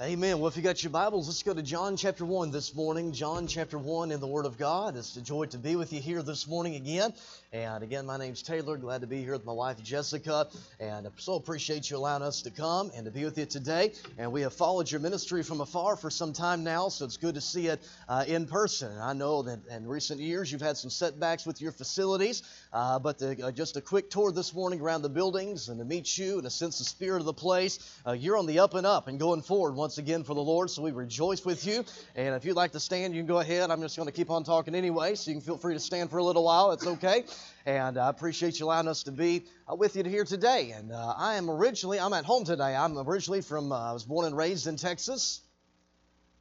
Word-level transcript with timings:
Amen. 0.00 0.38
Well, 0.38 0.46
if 0.46 0.56
you 0.56 0.62
got 0.62 0.80
your 0.84 0.90
Bibles, 0.90 1.26
let's 1.26 1.42
go 1.42 1.52
to 1.52 1.60
John 1.60 1.96
chapter 1.96 2.24
1 2.24 2.52
this 2.52 2.72
morning. 2.72 3.10
John 3.10 3.48
chapter 3.48 3.76
1 3.76 4.12
in 4.12 4.20
the 4.20 4.28
Word 4.28 4.46
of 4.46 4.56
God. 4.56 4.94
It's 4.94 5.16
a 5.16 5.20
joy 5.20 5.46
to 5.46 5.58
be 5.58 5.74
with 5.74 5.92
you 5.92 6.00
here 6.00 6.22
this 6.22 6.46
morning 6.46 6.76
again. 6.76 7.12
And 7.52 7.82
again, 7.82 8.06
my 8.06 8.16
name's 8.16 8.40
Taylor. 8.40 8.76
Glad 8.76 9.00
to 9.00 9.08
be 9.08 9.22
here 9.24 9.32
with 9.32 9.44
my 9.44 9.52
wife 9.52 9.82
Jessica. 9.82 10.46
And 10.78 11.04
I 11.04 11.10
so 11.16 11.34
appreciate 11.34 11.90
you 11.90 11.96
allowing 11.96 12.22
us 12.22 12.42
to 12.42 12.50
come 12.52 12.92
and 12.94 13.06
to 13.06 13.10
be 13.10 13.24
with 13.24 13.38
you 13.38 13.46
today. 13.46 13.92
And 14.18 14.30
we 14.30 14.42
have 14.42 14.52
followed 14.52 14.88
your 14.88 15.00
ministry 15.00 15.42
from 15.42 15.60
afar 15.60 15.96
for 15.96 16.10
some 16.10 16.32
time 16.32 16.62
now, 16.62 16.90
so 16.90 17.04
it's 17.04 17.16
good 17.16 17.34
to 17.34 17.40
see 17.40 17.66
it 17.66 17.80
uh, 18.08 18.24
in 18.28 18.46
person. 18.46 18.92
And 18.92 19.02
I 19.02 19.14
know 19.14 19.42
that 19.42 19.66
in 19.68 19.88
recent 19.88 20.20
years 20.20 20.52
you've 20.52 20.60
had 20.60 20.76
some 20.76 20.90
setbacks 20.90 21.44
with 21.44 21.60
your 21.60 21.72
facilities, 21.72 22.44
uh, 22.72 23.00
but 23.00 23.18
the, 23.18 23.46
uh, 23.46 23.50
just 23.50 23.76
a 23.76 23.80
quick 23.80 24.10
tour 24.10 24.30
this 24.30 24.54
morning 24.54 24.80
around 24.80 25.02
the 25.02 25.08
buildings 25.08 25.68
and 25.68 25.80
to 25.80 25.84
meet 25.84 26.16
you 26.16 26.38
and 26.38 26.46
a 26.46 26.50
sense 26.50 26.78
of 26.78 26.86
spirit 26.86 27.18
of 27.18 27.24
the 27.24 27.32
place. 27.32 27.80
Uh, 28.06 28.12
you're 28.12 28.36
on 28.36 28.46
the 28.46 28.60
up 28.60 28.74
and 28.74 28.86
up 28.86 29.08
and 29.08 29.18
going 29.18 29.42
forward 29.42 29.74
once 29.88 29.96
again 29.96 30.22
for 30.22 30.34
the 30.34 30.42
Lord, 30.42 30.68
so 30.68 30.82
we 30.82 30.90
rejoice 30.90 31.46
with 31.46 31.66
you. 31.66 31.82
And 32.14 32.34
if 32.34 32.44
you'd 32.44 32.56
like 32.56 32.72
to 32.72 32.78
stand, 32.78 33.14
you 33.14 33.20
can 33.20 33.26
go 33.26 33.38
ahead. 33.38 33.70
I'm 33.70 33.80
just 33.80 33.96
going 33.96 34.04
to 34.06 34.12
keep 34.12 34.30
on 34.30 34.44
talking 34.44 34.74
anyway, 34.74 35.14
so 35.14 35.30
you 35.30 35.36
can 35.36 35.40
feel 35.40 35.56
free 35.56 35.72
to 35.72 35.80
stand 35.80 36.10
for 36.10 36.18
a 36.18 36.22
little 36.22 36.44
while. 36.44 36.72
It's 36.72 36.86
okay. 36.86 37.24
And 37.64 37.96
I 37.96 38.10
appreciate 38.10 38.60
you 38.60 38.66
allowing 38.66 38.86
us 38.86 39.04
to 39.04 39.12
be 39.12 39.46
uh, 39.66 39.76
with 39.76 39.96
you 39.96 40.04
here 40.04 40.24
today. 40.24 40.72
And 40.72 40.92
uh, 40.92 41.14
I 41.16 41.36
am 41.36 41.48
originally, 41.48 41.98
I'm 41.98 42.12
at 42.12 42.26
home 42.26 42.44
today. 42.44 42.76
I'm 42.76 42.98
originally 42.98 43.40
from, 43.40 43.72
uh, 43.72 43.88
I 43.88 43.92
was 43.94 44.04
born 44.04 44.26
and 44.26 44.36
raised 44.36 44.66
in 44.66 44.76
Texas. 44.76 45.40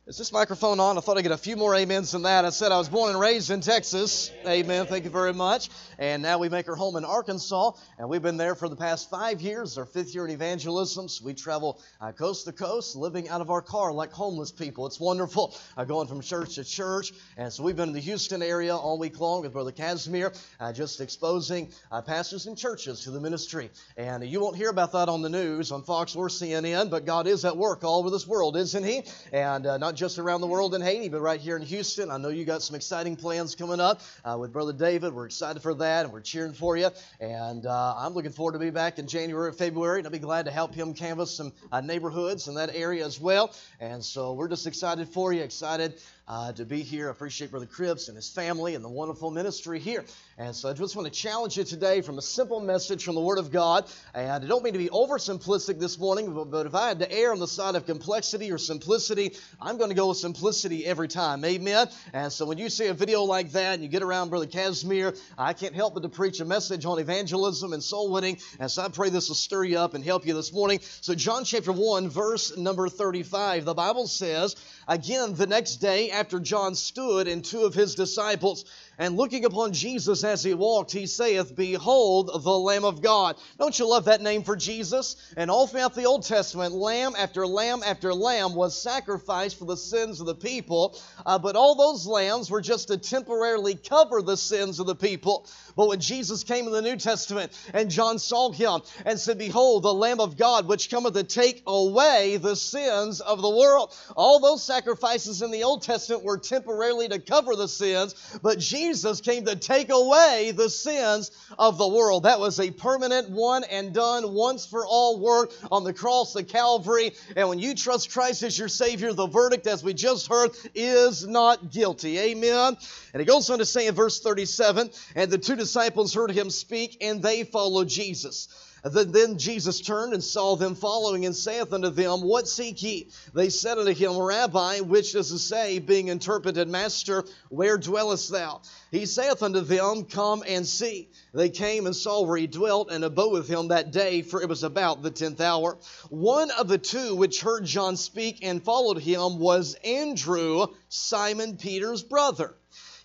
Is 0.07 0.17
this 0.17 0.31
microphone 0.31 0.79
on? 0.79 0.97
I 0.97 1.01
thought 1.01 1.17
I'd 1.17 1.23
get 1.23 1.33
a 1.33 1.37
few 1.37 1.57
more 1.57 1.75
amens 1.75 2.11
than 2.11 2.21
that. 2.21 2.45
I 2.45 2.49
said 2.51 2.71
I 2.71 2.77
was 2.77 2.87
born 2.87 3.09
and 3.09 3.19
raised 3.19 3.51
in 3.51 3.59
Texas. 3.59 4.31
Amen. 4.47 4.85
Thank 4.85 5.03
you 5.03 5.09
very 5.09 5.33
much. 5.33 5.69
And 5.99 6.23
now 6.23 6.37
we 6.37 6.47
make 6.47 6.69
our 6.69 6.77
home 6.77 6.95
in 6.95 7.03
Arkansas, 7.03 7.71
and 7.99 8.07
we've 8.07 8.21
been 8.21 8.37
there 8.37 8.55
for 8.55 8.69
the 8.69 8.77
past 8.77 9.09
five 9.09 9.41
years, 9.41 9.77
our 9.77 9.83
fifth 9.85 10.15
year 10.15 10.23
in 10.23 10.31
evangelism. 10.31 11.09
So 11.09 11.25
we 11.25 11.33
travel 11.33 11.81
uh, 11.99 12.13
coast 12.13 12.45
to 12.45 12.53
coast, 12.53 12.95
living 12.95 13.27
out 13.27 13.41
of 13.41 13.49
our 13.49 13.61
car 13.61 13.91
like 13.91 14.13
homeless 14.13 14.49
people. 14.49 14.87
It's 14.87 14.97
wonderful, 14.97 15.57
uh, 15.75 15.83
going 15.83 16.07
from 16.07 16.21
church 16.21 16.55
to 16.55 16.63
church. 16.63 17.11
And 17.35 17.51
so 17.51 17.63
we've 17.63 17.75
been 17.75 17.89
in 17.89 17.93
the 17.93 17.99
Houston 17.99 18.41
area 18.41 18.73
all 18.73 18.97
week 18.97 19.19
long 19.19 19.41
with 19.41 19.51
Brother 19.51 19.73
Casimir, 19.73 20.31
uh, 20.61 20.71
just 20.71 21.01
exposing 21.01 21.73
uh, 21.91 22.01
pastors 22.01 22.45
and 22.45 22.57
churches 22.57 23.01
to 23.01 23.11
the 23.11 23.19
ministry. 23.19 23.71
And 23.97 24.23
you 24.23 24.39
won't 24.39 24.55
hear 24.55 24.69
about 24.69 24.93
that 24.93 25.09
on 25.09 25.21
the 25.21 25.29
news, 25.29 25.73
on 25.73 25.83
Fox 25.83 26.15
or 26.15 26.29
CNN, 26.29 26.89
but 26.89 27.05
God 27.05 27.27
is 27.27 27.43
at 27.43 27.57
work 27.57 27.83
all 27.83 27.99
over 27.99 28.09
this 28.09 28.25
world, 28.25 28.55
isn't 28.55 28.85
He? 28.85 29.03
And 29.33 29.67
uh, 29.67 29.77
not 29.77 29.96
just 29.97 30.19
around 30.19 30.41
the 30.41 30.47
world 30.47 30.75
in 30.75 30.81
Haiti, 30.81 31.09
but 31.09 31.21
right 31.21 31.41
here 31.41 31.57
in 31.57 31.63
Houston. 31.63 32.11
I 32.11 32.17
know 32.17 32.29
you 32.29 32.45
got 32.45 32.61
some 32.61 32.75
exciting 32.75 33.15
plans 33.15 33.55
coming 33.55 33.79
up 33.79 34.01
uh, 34.23 34.37
with 34.39 34.53
Brother 34.53 34.71
David. 34.71 35.11
We're 35.11 35.25
excited 35.25 35.61
for 35.63 35.73
that, 35.73 36.05
and 36.05 36.13
we're 36.13 36.21
cheering 36.21 36.53
for 36.53 36.77
you. 36.77 36.89
And 37.19 37.65
uh, 37.65 37.95
I'm 37.97 38.13
looking 38.13 38.31
forward 38.31 38.53
to 38.53 38.59
be 38.59 38.69
back 38.69 38.99
in 38.99 39.07
January, 39.07 39.51
February, 39.51 39.99
and 39.99 40.07
I'll 40.07 40.11
be 40.11 40.19
glad 40.19 40.45
to 40.45 40.51
help 40.51 40.75
him 40.75 40.93
canvass 40.93 41.31
some 41.31 41.51
uh, 41.71 41.81
neighborhoods 41.81 42.47
in 42.47 42.53
that 42.55 42.75
area 42.75 43.03
as 43.05 43.19
well. 43.19 43.55
And 43.79 44.05
so 44.05 44.33
we're 44.33 44.49
just 44.49 44.67
excited 44.67 45.09
for 45.09 45.33
you, 45.33 45.41
excited 45.41 45.95
uh, 46.27 46.51
to 46.51 46.65
be 46.65 46.81
here. 46.81 47.07
I 47.07 47.11
appreciate 47.11 47.51
Brother 47.51 47.65
Cripps 47.65 48.09
and 48.09 48.15
his 48.15 48.29
family 48.29 48.75
and 48.75 48.83
the 48.83 48.89
wonderful 48.89 49.31
ministry 49.31 49.79
here. 49.79 50.03
And 50.37 50.55
so 50.55 50.69
I 50.69 50.73
just 50.73 50.95
want 50.95 51.11
to 51.11 51.13
challenge 51.13 51.57
you 51.57 51.63
today 51.63 52.01
from 52.01 52.17
a 52.17 52.21
simple 52.21 52.59
message 52.59 53.03
from 53.03 53.15
the 53.15 53.21
Word 53.21 53.39
of 53.39 53.51
God. 53.51 53.85
And 54.13 54.43
I 54.43 54.47
don't 54.47 54.63
mean 54.63 54.73
to 54.73 54.79
be 54.79 54.89
oversimplistic 54.89 55.79
this 55.79 55.97
morning, 55.97 56.33
but, 56.33 56.51
but 56.51 56.65
if 56.65 56.75
I 56.75 56.89
had 56.89 56.99
to 56.99 57.11
err 57.11 57.31
on 57.31 57.39
the 57.39 57.47
side 57.47 57.75
of 57.75 57.85
complexity 57.85 58.51
or 58.51 58.57
simplicity, 58.57 59.35
I'm 59.61 59.77
going 59.77 59.89
to 59.89 59.95
go 59.95 60.09
with 60.09 60.17
simplicity 60.17 60.85
every 60.85 61.07
time. 61.07 61.43
Amen. 61.45 61.87
And 62.13 62.31
so 62.31 62.45
when 62.45 62.57
you 62.57 62.69
see 62.69 62.87
a 62.87 62.93
video 62.93 63.23
like 63.23 63.53
that 63.53 63.75
and 63.75 63.83
you 63.83 63.87
get 63.87 64.03
around 64.03 64.29
Brother 64.29 64.47
Casimir, 64.47 65.13
I 65.37 65.53
can't 65.53 65.73
help 65.73 65.93
but 65.93 66.03
to 66.03 66.09
preach 66.09 66.41
a 66.41 66.45
message 66.45 66.85
on 66.85 66.99
evangelism 66.99 67.71
and 67.71 67.81
soul 67.81 68.11
winning. 68.11 68.37
And 68.59 68.69
so 68.69 68.83
I 68.83 68.89
pray 68.89 69.09
this 69.09 69.29
will 69.29 69.35
stir 69.35 69.63
you 69.63 69.79
up 69.79 69.93
and 69.93 70.03
help 70.03 70.25
you 70.27 70.33
this 70.33 70.51
morning. 70.51 70.79
So 71.01 71.15
John 71.15 71.45
chapter 71.45 71.71
1, 71.71 72.09
verse 72.09 72.57
number 72.57 72.89
35, 72.89 73.63
the 73.63 73.73
Bible 73.73 74.07
says, 74.07 74.55
Again, 74.89 75.33
the 75.33 75.47
next 75.47 75.77
day 75.77 76.11
after 76.17 76.39
John 76.39 76.73
stood 76.73 77.27
and 77.27 77.45
two 77.45 77.63
of 77.63 77.75
his 77.75 77.93
disciples 77.93 78.65
and 78.99 79.15
looking 79.15 79.45
upon 79.45 79.73
Jesus 79.73 80.23
as 80.23 80.43
he 80.43 80.55
walked, 80.55 80.91
he 80.91 81.05
saith, 81.05 81.55
Behold 81.55 82.31
the 82.43 82.57
Lamb 82.57 82.83
of 82.83 83.01
God. 83.01 83.35
Don't 83.59 83.77
you 83.77 83.87
love 83.87 84.05
that 84.05 84.21
name 84.21 84.43
for 84.43 84.55
Jesus? 84.55 85.15
And 85.37 85.51
all 85.51 85.67
throughout 85.67 85.93
the 85.93 86.05
Old 86.05 86.23
Testament, 86.23 86.73
lamb 86.73 87.13
after 87.15 87.45
lamb 87.45 87.83
after 87.85 88.11
lamb 88.11 88.55
was 88.55 88.81
sacrificed 88.81 89.59
for 89.59 89.65
the 89.65 89.77
sins 89.77 90.19
of 90.19 90.25
the 90.25 90.33
people. 90.33 90.99
Uh, 91.25 91.37
but 91.37 91.55
all 91.55 91.75
those 91.75 92.07
lambs 92.07 92.49
were 92.49 92.61
just 92.61 92.87
to 92.87 92.97
temporarily 92.97 93.75
cover 93.75 94.23
the 94.23 94.37
sins 94.37 94.79
of 94.79 94.87
the 94.87 94.95
people. 94.95 95.47
But 95.75 95.89
when 95.89 95.99
Jesus 95.99 96.43
came 96.43 96.65
in 96.65 96.73
the 96.73 96.81
New 96.81 96.95
Testament 96.95 97.51
and 97.75 97.91
John 97.91 98.17
saw 98.17 98.51
him 98.51 98.81
and 99.05 99.19
said, 99.19 99.37
Behold, 99.37 99.83
the 99.83 99.93
Lamb 99.93 100.19
of 100.19 100.37
God, 100.37 100.67
which 100.67 100.89
cometh 100.89 101.13
to 101.13 101.23
take 101.23 101.61
away 101.67 102.37
the 102.37 102.55
sins 102.55 103.21
of 103.21 103.43
the 103.43 103.49
world. 103.49 103.95
All 104.15 104.39
those 104.39 104.63
sacrifices 104.63 105.43
in 105.43 105.51
the 105.51 105.65
Old 105.65 105.83
Testament 105.83 106.23
were 106.23 106.39
temporarily 106.39 107.07
to 107.09 107.19
cover 107.19 107.55
the 107.55 107.67
sins, 107.67 108.15
but 108.41 108.57
Jesus 108.57 108.86
came 109.23 109.45
to 109.45 109.55
take 109.55 109.89
away 109.89 110.53
the 110.55 110.69
sins 110.69 111.31
of 111.57 111.77
the 111.77 111.87
world. 111.87 112.23
That 112.23 112.39
was 112.39 112.59
a 112.59 112.71
permanent, 112.71 113.29
one 113.29 113.63
and 113.65 113.93
done, 113.93 114.33
once 114.33 114.65
for 114.65 114.85
all 114.85 115.19
work 115.19 115.51
on 115.71 115.83
the 115.83 115.93
cross 115.93 116.35
of 116.35 116.47
Calvary. 116.47 117.13
And 117.35 117.49
when 117.49 117.59
you 117.59 117.75
trust 117.75 118.11
Christ 118.11 118.43
as 118.43 118.57
your 118.57 118.69
Savior, 118.69 119.13
the 119.13 119.27
verdict, 119.27 119.67
as 119.67 119.83
we 119.83 119.93
just 119.93 120.27
heard, 120.27 120.51
is 120.73 121.27
not 121.27 121.71
guilty. 121.71 122.17
Amen. 122.17 122.77
And 123.13 123.19
he 123.19 123.25
goes 123.25 123.49
on 123.49 123.59
to 123.59 123.65
say 123.65 123.87
in 123.87 123.95
verse 123.95 124.19
37 124.19 124.89
And 125.15 125.31
the 125.31 125.37
two 125.37 125.55
disciples 125.55 126.13
heard 126.13 126.31
him 126.31 126.49
speak, 126.49 126.97
and 127.01 127.21
they 127.21 127.43
followed 127.43 127.89
Jesus. 127.89 128.47
Then 128.91 129.37
Jesus 129.37 129.81
turned 129.81 130.13
and 130.13 130.23
saw 130.23 130.55
them 130.55 130.75
following, 130.75 131.25
and 131.25 131.35
saith 131.35 131.73
unto 131.73 131.89
them, 131.89 132.21
What 132.21 132.47
seek 132.47 132.81
ye? 132.83 133.09
They 133.33 133.49
said 133.49 133.77
unto 133.77 133.93
him, 133.93 134.17
Rabbi, 134.17 134.79
which 134.81 135.13
does 135.13 135.31
it 135.31 135.39
say, 135.39 135.79
being 135.79 136.07
interpreted, 136.07 136.67
Master, 136.67 137.23
where 137.49 137.77
dwellest 137.77 138.29
thou? 138.29 138.61
He 138.91 139.05
saith 139.05 139.43
unto 139.43 139.61
them, 139.61 140.05
Come 140.05 140.43
and 140.47 140.65
see. 140.65 141.09
They 141.33 141.49
came 141.49 141.85
and 141.85 141.95
saw 141.95 142.21
where 142.21 142.37
he 142.37 142.47
dwelt, 142.47 142.91
and 142.91 143.03
abode 143.03 143.33
with 143.33 143.47
him 143.47 143.69
that 143.69 143.91
day, 143.91 144.21
for 144.21 144.41
it 144.41 144.49
was 144.49 144.63
about 144.63 145.03
the 145.03 145.11
tenth 145.11 145.41
hour. 145.41 145.77
One 146.09 146.51
of 146.51 146.67
the 146.67 146.77
two 146.77 147.15
which 147.15 147.41
heard 147.41 147.65
John 147.65 147.97
speak 147.97 148.39
and 148.41 148.63
followed 148.63 148.99
him 148.99 149.39
was 149.39 149.75
Andrew, 149.83 150.67
Simon 150.89 151.57
Peter's 151.57 152.03
brother 152.03 152.55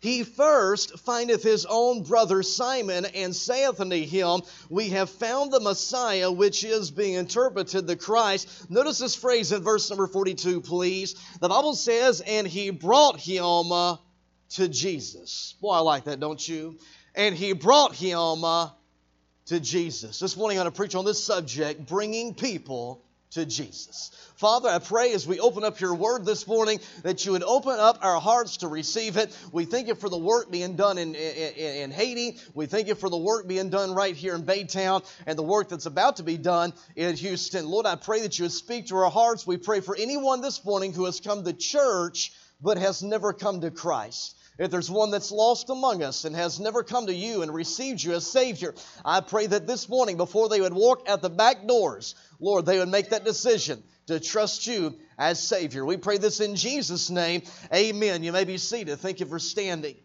he 0.02 0.24
first 0.24 0.98
findeth 0.98 1.44
his 1.44 1.64
own 1.64 2.02
brother 2.02 2.42
Simon 2.42 3.04
and 3.04 3.34
saith 3.34 3.80
unto 3.80 4.04
him, 4.04 4.42
We 4.68 4.88
have 4.88 5.08
found 5.08 5.52
the 5.52 5.60
Messiah, 5.60 6.30
which 6.30 6.64
is 6.64 6.90
being 6.90 7.14
interpreted 7.14 7.86
the 7.86 7.94
Christ. 7.94 8.68
Notice 8.68 8.98
this 8.98 9.14
phrase 9.14 9.52
in 9.52 9.62
verse 9.62 9.88
number 9.90 10.08
42, 10.08 10.60
please. 10.60 11.14
The 11.40 11.48
Bible 11.48 11.76
says, 11.76 12.20
And 12.20 12.48
he 12.48 12.70
brought 12.70 13.20
him 13.20 13.70
uh, 13.70 13.96
to 14.50 14.68
Jesus. 14.68 15.54
Boy, 15.60 15.70
I 15.70 15.78
like 15.78 16.04
that, 16.04 16.18
don't 16.18 16.48
you? 16.48 16.78
And 17.14 17.36
he 17.36 17.52
brought 17.52 17.94
him 17.94 18.42
uh, 18.42 18.70
to 19.46 19.60
Jesus. 19.60 20.18
This 20.18 20.36
morning 20.36 20.58
I'm 20.58 20.64
going 20.64 20.72
to 20.72 20.76
preach 20.76 20.96
on 20.96 21.04
this 21.04 21.22
subject, 21.22 21.86
bringing 21.86 22.34
people 22.34 23.04
to 23.32 23.46
Jesus. 23.46 24.10
Father, 24.36 24.68
I 24.68 24.78
pray 24.78 25.12
as 25.12 25.26
we 25.26 25.40
open 25.40 25.64
up 25.64 25.80
your 25.80 25.94
word 25.94 26.24
this 26.24 26.46
morning 26.46 26.80
that 27.02 27.24
you 27.24 27.32
would 27.32 27.42
open 27.42 27.78
up 27.78 27.98
our 28.02 28.20
hearts 28.20 28.58
to 28.58 28.68
receive 28.68 29.16
it. 29.16 29.36
We 29.52 29.64
thank 29.64 29.88
you 29.88 29.94
for 29.94 30.08
the 30.08 30.18
work 30.18 30.50
being 30.50 30.76
done 30.76 30.98
in, 30.98 31.14
in, 31.14 31.54
in, 31.54 31.90
Haiti. 31.90 32.38
We 32.54 32.66
thank 32.66 32.88
you 32.88 32.94
for 32.94 33.08
the 33.08 33.16
work 33.16 33.46
being 33.46 33.70
done 33.70 33.94
right 33.94 34.14
here 34.14 34.34
in 34.34 34.42
Baytown 34.42 35.04
and 35.26 35.38
the 35.38 35.42
work 35.42 35.68
that's 35.68 35.86
about 35.86 36.16
to 36.16 36.22
be 36.22 36.36
done 36.36 36.72
in 36.96 37.16
Houston. 37.16 37.66
Lord, 37.66 37.86
I 37.86 37.96
pray 37.96 38.20
that 38.22 38.38
you 38.38 38.44
would 38.44 38.52
speak 38.52 38.88
to 38.88 38.96
our 38.96 39.10
hearts. 39.10 39.46
We 39.46 39.56
pray 39.56 39.80
for 39.80 39.96
anyone 39.96 40.40
this 40.40 40.64
morning 40.64 40.92
who 40.92 41.06
has 41.06 41.20
come 41.20 41.44
to 41.44 41.52
church 41.52 42.32
but 42.60 42.78
has 42.78 43.02
never 43.02 43.32
come 43.32 43.60
to 43.60 43.70
Christ. 43.70 44.36
If 44.62 44.70
there's 44.70 44.88
one 44.88 45.10
that's 45.10 45.32
lost 45.32 45.70
among 45.70 46.04
us 46.04 46.24
and 46.24 46.36
has 46.36 46.60
never 46.60 46.84
come 46.84 47.08
to 47.08 47.12
you 47.12 47.42
and 47.42 47.52
received 47.52 48.00
you 48.00 48.12
as 48.12 48.24
Savior, 48.24 48.76
I 49.04 49.20
pray 49.20 49.48
that 49.48 49.66
this 49.66 49.88
morning, 49.88 50.16
before 50.16 50.48
they 50.48 50.60
would 50.60 50.72
walk 50.72 51.08
at 51.08 51.20
the 51.20 51.28
back 51.28 51.66
doors, 51.66 52.14
Lord, 52.38 52.64
they 52.64 52.78
would 52.78 52.88
make 52.88 53.10
that 53.10 53.24
decision 53.24 53.82
to 54.06 54.20
trust 54.20 54.68
you 54.68 54.94
as 55.18 55.42
Savior. 55.42 55.84
We 55.84 55.96
pray 55.96 56.18
this 56.18 56.38
in 56.38 56.54
Jesus' 56.54 57.10
name. 57.10 57.42
Amen. 57.74 58.22
You 58.22 58.30
may 58.30 58.44
be 58.44 58.56
seated. 58.56 59.00
Thank 59.00 59.18
you 59.18 59.26
for 59.26 59.40
standing. 59.40 59.96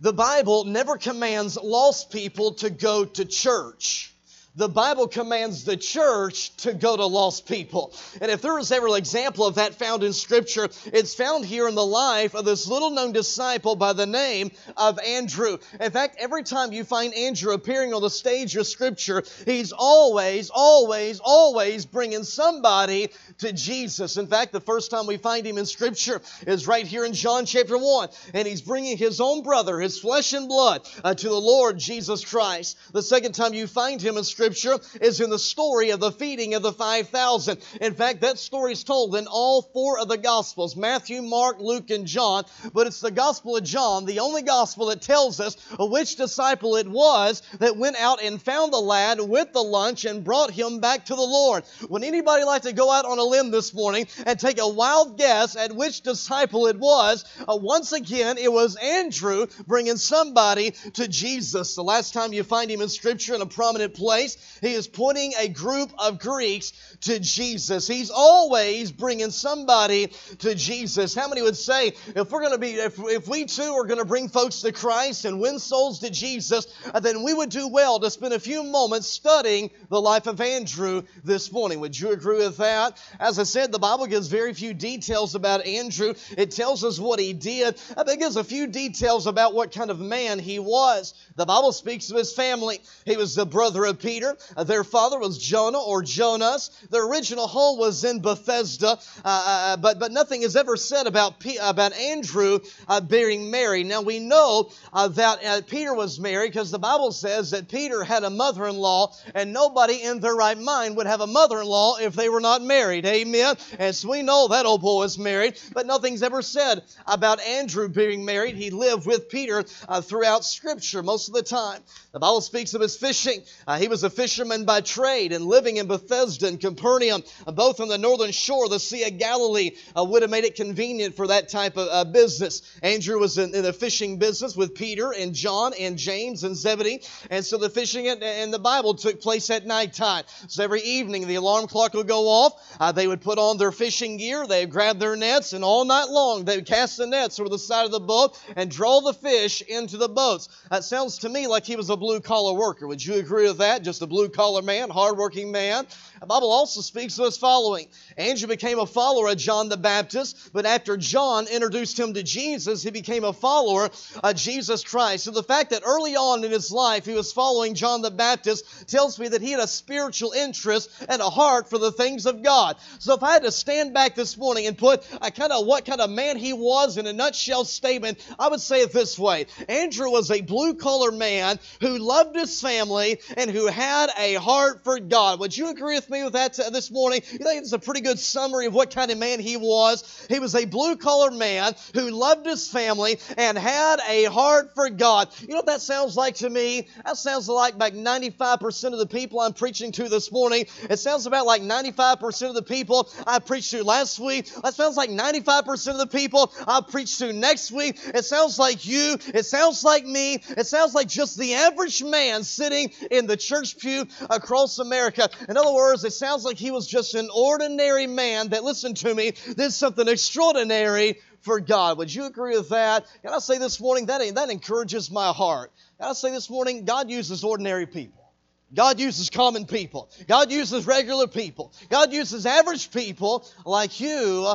The 0.00 0.14
Bible 0.14 0.64
never 0.64 0.96
commands 0.96 1.58
lost 1.58 2.10
people 2.10 2.54
to 2.54 2.70
go 2.70 3.04
to 3.04 3.26
church 3.26 4.13
the 4.56 4.68
Bible 4.68 5.08
commands 5.08 5.64
the 5.64 5.76
church 5.76 6.56
to 6.58 6.72
go 6.72 6.96
to 6.96 7.06
lost 7.06 7.48
people. 7.48 7.92
And 8.20 8.30
if 8.30 8.40
there 8.40 8.56
is 8.58 8.70
ever 8.70 8.86
an 8.86 8.94
example 8.94 9.46
of 9.46 9.56
that 9.56 9.74
found 9.74 10.04
in 10.04 10.12
Scripture, 10.12 10.68
it's 10.86 11.14
found 11.14 11.44
here 11.44 11.66
in 11.66 11.74
the 11.74 11.84
life 11.84 12.34
of 12.34 12.44
this 12.44 12.68
little 12.68 12.90
known 12.90 13.10
disciple 13.12 13.74
by 13.74 13.94
the 13.94 14.06
name 14.06 14.52
of 14.76 15.00
Andrew. 15.00 15.58
In 15.80 15.90
fact, 15.90 16.18
every 16.20 16.44
time 16.44 16.72
you 16.72 16.84
find 16.84 17.12
Andrew 17.14 17.52
appearing 17.52 17.92
on 17.94 18.00
the 18.00 18.10
stage 18.10 18.54
of 18.54 18.66
Scripture, 18.68 19.24
he's 19.44 19.72
always, 19.72 20.50
always, 20.50 21.20
always 21.20 21.84
bringing 21.84 22.22
somebody 22.22 23.10
to 23.38 23.52
Jesus. 23.52 24.16
In 24.16 24.28
fact, 24.28 24.52
the 24.52 24.60
first 24.60 24.90
time 24.90 25.06
we 25.06 25.16
find 25.16 25.44
him 25.44 25.58
in 25.58 25.66
Scripture 25.66 26.20
is 26.46 26.68
right 26.68 26.86
here 26.86 27.04
in 27.04 27.12
John 27.12 27.44
chapter 27.44 27.76
1. 27.76 28.08
And 28.34 28.46
he's 28.46 28.62
bringing 28.62 28.96
his 28.96 29.20
own 29.20 29.42
brother, 29.42 29.80
his 29.80 29.98
flesh 29.98 30.32
and 30.32 30.46
blood, 30.46 30.86
uh, 31.02 31.14
to 31.14 31.28
the 31.28 31.40
Lord 31.40 31.76
Jesus 31.76 32.24
Christ. 32.24 32.78
The 32.92 33.02
second 33.02 33.32
time 33.32 33.52
you 33.52 33.66
find 33.66 34.00
him 34.00 34.16
in 34.16 34.22
Scripture, 34.22 34.43
Scripture 34.44 34.78
is 35.00 35.22
in 35.22 35.30
the 35.30 35.38
story 35.38 35.88
of 35.88 36.00
the 36.00 36.12
feeding 36.12 36.52
of 36.52 36.60
the 36.60 36.72
5,000. 36.72 37.58
In 37.80 37.94
fact, 37.94 38.20
that 38.20 38.38
story 38.38 38.72
is 38.72 38.84
told 38.84 39.16
in 39.16 39.26
all 39.26 39.62
four 39.62 39.98
of 39.98 40.08
the 40.08 40.18
Gospels 40.18 40.76
Matthew, 40.76 41.22
Mark, 41.22 41.60
Luke, 41.60 41.88
and 41.88 42.06
John. 42.06 42.44
But 42.74 42.86
it's 42.86 43.00
the 43.00 43.10
Gospel 43.10 43.56
of 43.56 43.64
John, 43.64 44.04
the 44.04 44.20
only 44.20 44.42
Gospel 44.42 44.86
that 44.86 45.00
tells 45.00 45.40
us 45.40 45.56
which 45.78 46.16
disciple 46.16 46.76
it 46.76 46.86
was 46.86 47.40
that 47.58 47.78
went 47.78 47.96
out 47.96 48.22
and 48.22 48.40
found 48.40 48.74
the 48.74 48.80
lad 48.80 49.18
with 49.18 49.54
the 49.54 49.62
lunch 49.62 50.04
and 50.04 50.22
brought 50.22 50.50
him 50.50 50.80
back 50.80 51.06
to 51.06 51.14
the 51.14 51.22
Lord. 51.22 51.64
Would 51.88 52.04
anybody 52.04 52.44
like 52.44 52.62
to 52.62 52.74
go 52.74 52.92
out 52.92 53.06
on 53.06 53.18
a 53.18 53.24
limb 53.24 53.50
this 53.50 53.72
morning 53.72 54.06
and 54.26 54.38
take 54.38 54.60
a 54.60 54.68
wild 54.68 55.16
guess 55.16 55.56
at 55.56 55.74
which 55.74 56.02
disciple 56.02 56.66
it 56.66 56.78
was? 56.78 57.24
Uh, 57.48 57.56
once 57.56 57.92
again, 57.92 58.36
it 58.36 58.52
was 58.52 58.76
Andrew 58.76 59.46
bringing 59.66 59.96
somebody 59.96 60.72
to 60.92 61.08
Jesus. 61.08 61.74
The 61.74 61.82
last 61.82 62.12
time 62.12 62.34
you 62.34 62.42
find 62.42 62.70
him 62.70 62.82
in 62.82 62.90
Scripture 62.90 63.34
in 63.34 63.40
a 63.40 63.46
prominent 63.46 63.94
place, 63.94 64.33
he 64.60 64.72
is 64.72 64.88
pointing 64.88 65.32
a 65.38 65.48
group 65.48 65.92
of 65.98 66.18
Greeks 66.18 66.72
to 67.02 67.18
Jesus. 67.18 67.86
He's 67.86 68.10
always 68.10 68.92
bringing 68.92 69.30
somebody 69.30 70.12
to 70.38 70.54
Jesus. 70.54 71.14
How 71.14 71.28
many 71.28 71.42
would 71.42 71.56
say, 71.56 71.92
if 72.14 72.30
we're 72.30 72.40
going 72.40 72.52
to 72.52 72.58
be, 72.58 72.72
if, 72.72 72.98
if 72.98 73.28
we 73.28 73.44
too 73.44 73.74
are 73.74 73.84
going 73.84 73.98
to 73.98 74.04
bring 74.04 74.28
folks 74.28 74.60
to 74.62 74.72
Christ 74.72 75.24
and 75.24 75.40
win 75.40 75.58
souls 75.58 76.00
to 76.00 76.10
Jesus, 76.10 76.66
uh, 76.92 77.00
then 77.00 77.22
we 77.22 77.34
would 77.34 77.50
do 77.50 77.68
well 77.68 78.00
to 78.00 78.10
spend 78.10 78.32
a 78.32 78.40
few 78.40 78.62
moments 78.62 79.08
studying 79.08 79.70
the 79.90 80.00
life 80.00 80.26
of 80.26 80.40
Andrew 80.40 81.02
this 81.22 81.52
morning. 81.52 81.80
Would 81.80 81.98
you 81.98 82.12
agree 82.12 82.38
with 82.38 82.56
that? 82.56 83.02
As 83.20 83.38
I 83.38 83.42
said, 83.42 83.72
the 83.72 83.78
Bible 83.78 84.06
gives 84.06 84.28
very 84.28 84.54
few 84.54 84.72
details 84.72 85.34
about 85.34 85.66
Andrew. 85.66 86.14
It 86.38 86.52
tells 86.52 86.84
us 86.84 86.98
what 86.98 87.18
he 87.18 87.32
did. 87.32 87.80
It 87.96 88.18
gives 88.18 88.36
a 88.36 88.44
few 88.44 88.66
details 88.66 89.26
about 89.26 89.54
what 89.54 89.72
kind 89.72 89.90
of 89.90 90.00
man 90.00 90.38
he 90.38 90.58
was. 90.58 91.12
The 91.36 91.46
Bible 91.46 91.72
speaks 91.72 92.10
of 92.10 92.16
his 92.16 92.32
family. 92.32 92.80
He 93.04 93.16
was 93.16 93.34
the 93.34 93.46
brother 93.46 93.84
of 93.84 93.98
Peter. 93.98 94.23
Uh, 94.56 94.64
their 94.64 94.84
father 94.84 95.18
was 95.18 95.38
Jonah 95.38 95.80
or 95.80 96.02
Jonas. 96.02 96.70
Their 96.90 97.06
original 97.08 97.46
home 97.46 97.78
was 97.78 98.04
in 98.04 98.20
Bethesda, 98.20 98.88
uh, 98.88 98.96
uh, 99.24 99.76
but 99.76 99.98
but 99.98 100.12
nothing 100.12 100.42
is 100.42 100.56
ever 100.56 100.76
said 100.76 101.06
about 101.06 101.40
P- 101.40 101.58
about 101.60 101.92
Andrew 101.92 102.60
uh, 102.88 103.00
being 103.00 103.50
married. 103.50 103.86
Now 103.86 104.02
we 104.02 104.18
know 104.18 104.70
uh, 104.92 105.08
that 105.08 105.44
uh, 105.44 105.60
Peter 105.66 105.94
was 105.94 106.18
married 106.18 106.52
because 106.52 106.70
the 106.70 106.78
Bible 106.78 107.12
says 107.12 107.50
that 107.50 107.68
Peter 107.68 108.04
had 108.04 108.24
a 108.24 108.30
mother-in-law, 108.30 109.14
and 109.34 109.52
nobody 109.52 110.02
in 110.02 110.20
their 110.20 110.34
right 110.34 110.58
mind 110.58 110.96
would 110.96 111.06
have 111.06 111.20
a 111.20 111.26
mother-in-law 111.26 111.96
if 111.98 112.14
they 112.14 112.28
were 112.28 112.40
not 112.40 112.62
married. 112.62 113.06
Amen. 113.06 113.56
And 113.78 113.94
so 113.94 114.10
we 114.10 114.22
know 114.22 114.48
that 114.48 114.66
old 114.66 114.80
boy 114.80 115.04
is 115.04 115.18
married, 115.18 115.58
but 115.72 115.86
nothing's 115.86 116.22
ever 116.22 116.42
said 116.42 116.82
about 117.06 117.40
Andrew 117.40 117.88
being 117.88 118.24
married. 118.24 118.56
He 118.56 118.70
lived 118.70 119.06
with 119.06 119.28
Peter 119.28 119.62
throughout 120.02 120.44
Scripture 120.44 121.02
most 121.02 121.28
of 121.28 121.34
the 121.34 121.42
time. 121.42 121.80
The 122.12 122.20
Bible 122.20 122.40
speaks 122.40 122.74
of 122.74 122.80
his 122.80 122.96
fishing. 122.96 123.42
Uh, 123.66 123.78
he 123.78 123.88
was 123.88 124.04
a 124.04 124.10
fisherman 124.14 124.64
by 124.64 124.80
trade 124.80 125.32
and 125.32 125.44
living 125.44 125.76
in 125.76 125.86
Bethsaida 125.86 126.46
and 126.46 126.60
Capernaum, 126.60 127.22
both 127.46 127.80
on 127.80 127.88
the 127.88 127.98
northern 127.98 128.30
shore 128.30 128.64
of 128.64 128.70
the 128.70 128.80
Sea 128.80 129.04
of 129.04 129.18
Galilee, 129.18 129.72
uh, 129.96 130.04
would 130.04 130.22
have 130.22 130.30
made 130.30 130.44
it 130.44 130.54
convenient 130.54 131.14
for 131.14 131.26
that 131.26 131.48
type 131.48 131.76
of 131.76 131.88
uh, 131.90 132.04
business. 132.04 132.62
Andrew 132.82 133.18
was 133.18 133.38
in, 133.38 133.54
in, 133.54 133.62
the 133.62 133.72
fishing 133.72 134.18
business 134.18 134.56
with 134.56 134.74
Peter 134.74 135.12
and 135.12 135.34
John 135.34 135.72
and 135.78 135.98
James 135.98 136.44
and 136.44 136.56
Zebedee. 136.56 137.02
And 137.30 137.44
so 137.44 137.58
the 137.58 137.70
fishing 137.70 138.06
in, 138.06 138.22
in 138.22 138.50
the 138.50 138.58
Bible 138.58 138.94
took 138.94 139.20
place 139.20 139.50
at 139.50 139.66
nighttime. 139.66 140.24
So 140.48 140.62
every 140.62 140.82
evening 140.82 141.26
the 141.26 141.36
alarm 141.36 141.66
clock 141.66 141.94
would 141.94 142.08
go 142.08 142.28
off. 142.28 142.76
Uh, 142.78 142.92
they 142.92 143.06
would 143.06 143.20
put 143.20 143.38
on 143.38 143.58
their 143.58 143.72
fishing 143.72 144.16
gear. 144.16 144.46
They 144.46 144.60
would 144.60 144.70
grab 144.70 144.98
their 144.98 145.16
nets, 145.16 145.52
and 145.52 145.64
all 145.64 145.84
night 145.84 146.08
long 146.08 146.44
they 146.44 146.56
would 146.56 146.66
cast 146.66 146.96
the 146.96 147.06
nets 147.06 147.40
over 147.40 147.48
the 147.48 147.58
side 147.58 147.84
of 147.84 147.90
the 147.90 148.00
boat 148.00 148.38
and 148.56 148.70
draw 148.70 149.00
the 149.00 149.14
fish 149.14 149.62
into 149.62 149.96
the 149.96 150.08
boats. 150.08 150.48
That 150.70 150.84
sounds 150.84 151.18
to 151.18 151.28
me 151.28 151.46
like 151.46 151.64
he 151.64 151.76
was 151.76 151.90
a 151.90 151.96
blue 151.96 152.20
collar 152.20 152.54
worker. 152.54 152.86
Would 152.86 153.04
you 153.04 153.14
agree 153.14 153.46
with 153.46 153.58
that? 153.58 153.82
Just 153.82 154.02
a 154.04 154.06
blue 154.06 154.28
collar 154.28 154.62
man, 154.62 154.90
hardworking 154.90 155.50
man. 155.50 155.86
The 156.20 156.26
Bible 156.26 156.52
also 156.52 156.80
speaks 156.82 157.18
of 157.18 157.24
his 157.24 157.36
following. 157.36 157.88
Andrew 158.16 158.46
became 158.46 158.78
a 158.78 158.86
follower 158.86 159.28
of 159.28 159.38
John 159.38 159.68
the 159.68 159.76
Baptist, 159.76 160.52
but 160.52 160.66
after 160.66 160.96
John 160.96 161.48
introduced 161.48 161.98
him 161.98 162.14
to 162.14 162.22
Jesus, 162.22 162.82
he 162.82 162.90
became 162.90 163.24
a 163.24 163.32
follower 163.32 163.90
of 164.22 164.36
Jesus 164.36 164.84
Christ. 164.84 165.24
So 165.24 165.30
the 165.30 165.42
fact 165.42 165.70
that 165.70 165.82
early 165.84 166.16
on 166.16 166.44
in 166.44 166.50
his 166.50 166.70
life 166.70 167.06
he 167.06 167.14
was 167.14 167.32
following 167.32 167.74
John 167.74 168.02
the 168.02 168.10
Baptist 168.10 168.88
tells 168.88 169.18
me 169.18 169.28
that 169.28 169.40
he 169.40 169.52
had 169.52 169.60
a 169.60 169.66
spiritual 169.66 170.32
interest 170.32 170.90
and 171.08 171.20
a 171.20 171.30
heart 171.30 171.70
for 171.70 171.78
the 171.78 171.92
things 171.92 172.26
of 172.26 172.42
God. 172.42 172.76
So 172.98 173.14
if 173.14 173.22
I 173.22 173.32
had 173.32 173.44
to 173.44 173.50
stand 173.50 173.94
back 173.94 174.14
this 174.14 174.36
morning 174.36 174.66
and 174.66 174.76
put 174.76 175.06
a 175.22 175.30
kind 175.30 175.52
of 175.52 175.66
what 175.66 175.86
kind 175.86 176.02
of 176.02 176.10
man 176.10 176.36
he 176.36 176.52
was 176.52 176.98
in 176.98 177.06
a 177.06 177.12
nutshell 177.12 177.64
statement, 177.64 178.18
I 178.38 178.48
would 178.48 178.60
say 178.60 178.82
it 178.82 178.92
this 178.92 179.18
way. 179.18 179.46
Andrew 179.68 180.10
was 180.10 180.30
a 180.30 180.42
blue 180.42 180.74
collar 180.74 181.10
man 181.10 181.58
who 181.80 181.98
loved 181.98 182.36
his 182.36 182.60
family 182.60 183.20
and 183.36 183.50
who 183.50 183.66
had 183.66 183.83
a 184.18 184.34
heart 184.34 184.84
for 184.84 184.98
God. 184.98 185.40
Would 185.40 185.56
you 185.56 185.68
agree 185.68 185.96
with 185.96 186.08
me 186.08 186.24
with 186.24 186.32
that 186.32 186.58
uh, 186.58 186.70
this 186.70 186.90
morning? 186.90 187.22
You 187.32 187.38
think 187.38 187.62
it's 187.62 187.72
a 187.72 187.78
pretty 187.78 188.00
good 188.00 188.18
summary 188.18 188.66
of 188.66 188.74
what 188.74 188.94
kind 188.94 189.10
of 189.10 189.18
man 189.18 189.40
he 189.40 189.56
was? 189.56 190.26
He 190.28 190.38
was 190.38 190.54
a 190.54 190.64
blue 190.64 190.96
collar 190.96 191.30
man 191.30 191.74
who 191.92 192.10
loved 192.10 192.46
his 192.46 192.68
family 192.68 193.18
and 193.36 193.58
had 193.58 194.00
a 194.08 194.24
heart 194.24 194.74
for 194.74 194.88
God. 194.90 195.28
You 195.40 195.48
know 195.48 195.56
what 195.56 195.66
that 195.66 195.80
sounds 195.80 196.16
like 196.16 196.36
to 196.36 196.48
me? 196.48 196.88
That 197.04 197.16
sounds 197.16 197.48
like 197.48 197.74
about 197.74 197.92
95% 197.92 198.92
of 198.92 198.98
the 198.98 199.06
people 199.06 199.40
I'm 199.40 199.52
preaching 199.52 199.92
to 199.92 200.08
this 200.08 200.32
morning. 200.32 200.66
It 200.88 200.98
sounds 200.98 201.26
about 201.26 201.46
like 201.46 201.62
95% 201.62 202.48
of 202.48 202.54
the 202.54 202.62
people 202.62 203.10
I 203.26 203.38
preached 203.38 203.70
to 203.72 203.84
last 203.84 204.18
week. 204.18 204.50
That 204.62 204.74
sounds 204.74 204.96
like 204.96 205.10
95% 205.10 205.88
of 205.88 205.98
the 205.98 206.06
people 206.06 206.52
I'll 206.66 206.82
preach 206.82 207.18
to 207.18 207.32
next 207.32 207.70
week. 207.70 207.98
It 208.14 208.24
sounds 208.24 208.58
like 208.58 208.86
you. 208.86 209.18
It 209.34 209.44
sounds 209.44 209.84
like 209.84 210.04
me. 210.04 210.42
It 210.56 210.66
sounds 210.66 210.94
like 210.94 211.08
just 211.08 211.38
the 211.38 211.54
average 211.54 212.02
man 212.02 212.44
sitting 212.44 212.92
in 213.10 213.26
the 213.26 213.36
church 213.36 213.73
pew 213.78 214.06
across 214.30 214.78
America. 214.78 215.28
In 215.48 215.56
other 215.56 215.72
words, 215.72 216.04
it 216.04 216.12
sounds 216.12 216.44
like 216.44 216.56
he 216.56 216.70
was 216.70 216.86
just 216.86 217.14
an 217.14 217.28
ordinary 217.34 218.06
man 218.06 218.48
that, 218.48 218.64
listen 218.64 218.94
to 218.94 219.14
me, 219.14 219.32
did 219.56 219.72
something 219.72 220.08
extraordinary 220.08 221.18
for 221.40 221.60
God. 221.60 221.98
Would 221.98 222.14
you 222.14 222.24
agree 222.24 222.56
with 222.56 222.70
that? 222.70 223.06
Can 223.22 223.32
I 223.34 223.38
say 223.38 223.58
this 223.58 223.80
morning, 223.80 224.06
that, 224.06 224.34
that 224.34 224.50
encourages 224.50 225.10
my 225.10 225.32
heart. 225.32 225.72
Can 226.00 226.10
I 226.10 226.12
say 226.14 226.30
this 226.30 226.48
morning, 226.48 226.84
God 226.84 227.10
uses 227.10 227.44
ordinary 227.44 227.86
people. 227.86 228.32
God 228.74 228.98
uses 228.98 229.30
common 229.30 229.66
people. 229.66 230.10
God 230.26 230.50
uses 230.50 230.86
regular 230.86 231.28
people. 231.28 231.72
God 231.90 232.12
uses 232.12 232.44
average 232.44 232.90
people 232.90 233.46
like 233.64 234.00
you 234.00 234.54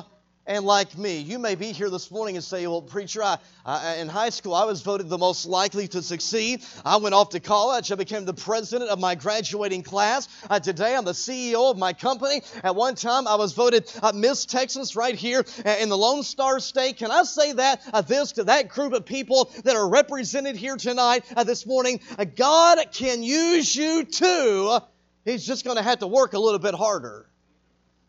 and 0.49 0.65
like 0.65 0.97
me. 0.97 1.19
You 1.19 1.37
may 1.37 1.53
be 1.53 1.71
here 1.71 1.91
this 1.91 2.09
morning 2.09 2.35
and 2.35 2.43
say, 2.43 2.65
Well, 2.65 2.81
preacher, 2.81 3.21
I, 3.21 3.37
I, 3.63 3.95
in 3.97 4.09
high 4.09 4.31
school, 4.31 4.55
I 4.55 4.65
was 4.65 4.81
voted 4.81 5.07
the 5.07 5.17
most 5.17 5.45
likely 5.45 5.87
to 5.89 6.01
succeed. 6.01 6.63
I 6.83 6.97
went 6.97 7.13
off 7.13 7.29
to 7.29 7.39
college. 7.39 7.91
I 7.91 7.95
became 7.95 8.25
the 8.25 8.33
president 8.33 8.89
of 8.89 8.99
my 8.99 9.13
graduating 9.13 9.83
class. 9.83 10.27
Uh, 10.49 10.59
today, 10.59 10.95
I'm 10.95 11.05
the 11.05 11.11
CEO 11.11 11.69
of 11.69 11.77
my 11.77 11.93
company. 11.93 12.41
At 12.63 12.75
one 12.75 12.95
time, 12.95 13.27
I 13.27 13.35
was 13.35 13.53
voted 13.53 13.89
uh, 14.01 14.11
Miss 14.13 14.47
Texas 14.47 14.95
right 14.95 15.13
here 15.13 15.45
uh, 15.63 15.75
in 15.79 15.87
the 15.87 15.97
Lone 15.97 16.23
Star 16.23 16.59
State. 16.59 16.97
Can 16.97 17.11
I 17.11 17.23
say 17.23 17.53
that 17.53 17.83
uh, 17.93 18.01
this 18.01 18.31
to 18.33 18.45
that 18.45 18.69
group 18.69 18.93
of 18.93 19.05
people 19.05 19.51
that 19.65 19.75
are 19.75 19.87
represented 19.87 20.55
here 20.55 20.77
tonight, 20.77 21.25
uh, 21.35 21.43
this 21.43 21.67
morning? 21.67 21.99
Uh, 22.17 22.25
God 22.25 22.79
can 22.91 23.21
use 23.21 23.75
you 23.75 24.03
too. 24.03 24.79
He's 25.25 25.45
just 25.45 25.63
going 25.63 25.77
to 25.77 25.83
have 25.83 25.99
to 25.99 26.07
work 26.07 26.33
a 26.33 26.39
little 26.39 26.57
bit 26.57 26.73
harder. 26.73 27.28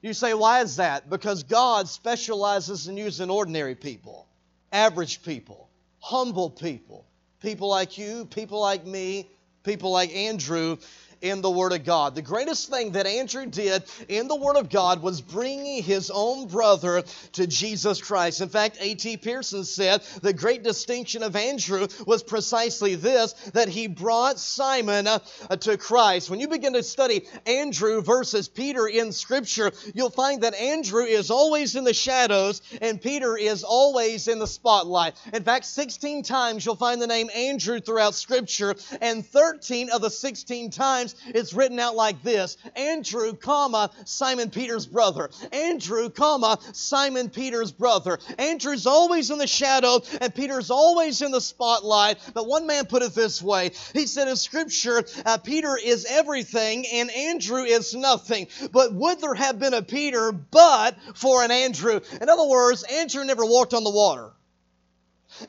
You 0.03 0.15
say, 0.15 0.33
why 0.35 0.61
is 0.63 0.77
that? 0.77 1.11
Because 1.11 1.43
God 1.43 1.89
specializes 1.89 2.89
in 2.89 2.97
using 2.97 3.31
ordinary 3.31 3.75
people, 3.75 4.27
average 4.73 5.23
people, 5.23 5.69
humble 5.99 6.49
people, 6.49 7.05
people 7.43 7.69
like 7.69 7.99
you, 7.99 8.25
people 8.25 8.61
like 8.61 8.87
me, 8.87 9.29
people 9.63 9.91
like 9.91 10.15
Andrew, 10.15 10.79
in 11.23 11.41
the 11.43 11.51
Word 11.51 11.73
of 11.73 11.85
God. 11.85 12.15
The 12.15 12.23
greatest 12.23 12.71
thing 12.71 12.93
that 12.93 13.07
Andrew 13.07 13.47
did 13.47 13.85
in 14.09 14.29
the 14.29 14.37
Word 14.37 14.57
of 14.57 14.71
God 14.71 15.03
was 15.03 15.21
bringing 15.21 15.83
his 15.83 16.11
own 16.13 16.47
brother 16.47 17.03
to 17.33 17.47
Jesus 17.47 18.01
Christ. 18.01 18.41
In 18.41 18.49
fact, 18.49 18.79
A.T. 18.81 19.19
Pierson 19.19 19.65
said 19.65 20.03
the 20.23 20.33
great 20.33 20.63
distinction 20.63 21.23
of 21.23 21.37
Andrew 21.37 21.87
was 22.07 22.23
precisely 22.23 22.95
this 22.95 23.33
that 23.53 23.69
he 23.69 23.87
brought 23.87 24.39
Simon 24.39 25.07
uh, 25.07 25.19
to 25.61 25.77
Christ. 25.77 26.31
When 26.31 26.41
you 26.41 26.49
begin 26.49 26.73
to 26.75 26.83
study 26.83 27.27
Andrew 27.47 28.01
versus 28.03 28.49
Peter 28.49 28.87
in 28.87 29.13
Scripture, 29.13 29.73
you'll 29.95 30.11
find 30.11 30.43
that 30.43 30.55
Andrew 30.55 31.05
is 31.05 31.31
always 31.31 31.77
in 31.77 31.85
the 31.85 31.95
shadows 31.95 32.63
and 32.81 33.01
Peter 33.01 33.37
is 33.37 33.65
always 33.65 34.29
in 34.29 34.39
the 34.39 34.47
spotlight. 34.47 35.15
In 35.33 35.43
fact, 35.43 35.67
16 35.67 36.23
times 36.23 36.65
you'll 36.65 36.77
find 36.77 37.01
the 37.01 37.07
name 37.07 37.31
Andrew 37.35 37.81
throughout 37.81 38.15
Scripture, 38.15 38.75
and 39.01 39.27
13 39.27 39.91
of 39.91 40.01
the 40.01 40.11
16 40.11 40.71
times 40.71 41.10
times 41.13 41.35
it's 41.35 41.53
written 41.55 41.79
out 41.79 41.97
like 41.97 42.23
this 42.23 42.57
Andrew, 42.77 43.35
comma, 43.35 43.91
Simon 44.05 44.51
Peter's 44.51 44.87
brother. 44.87 45.31
Andrew, 45.53 46.11
comma, 46.11 46.59
Simon 46.73 47.31
Peter's 47.31 47.73
brother. 47.73 48.19
Andrew's 48.39 48.87
always 48.87 49.31
in 49.31 49.39
the 49.39 49.47
shadow 49.47 50.01
and 50.21 50.35
Peter's 50.35 50.71
always 50.71 51.23
in 51.23 51.31
the 51.31 51.41
spotlight. 51.41 52.19
But 52.35 52.47
one 52.47 52.67
man 52.67 52.87
put 52.87 53.03
it 53.03 53.15
this 53.15 53.43
way 53.43 53.71
He 53.93 54.07
said 54.07 54.29
in 54.29 54.37
Scripture, 54.37 55.05
uh, 55.25 55.39
Peter 55.39 55.77
is 55.83 56.07
everything 56.09 56.87
and 56.87 57.11
Andrew 57.11 57.63
is 57.63 57.95
nothing. 57.95 58.49
But 58.73 58.95
would 58.95 59.21
there 59.21 59.35
have 59.35 59.59
been 59.59 59.75
a 59.75 59.83
Peter 59.83 60.33
but 60.33 60.97
for 61.15 61.43
an 61.43 61.51
Andrew? 61.51 62.01
In 62.21 62.29
other 62.29 62.47
words, 62.47 62.83
Andrew 62.85 63.25
never 63.25 63.45
walked 63.45 63.75
on 63.75 63.85
the 63.85 63.91
water. 63.91 64.33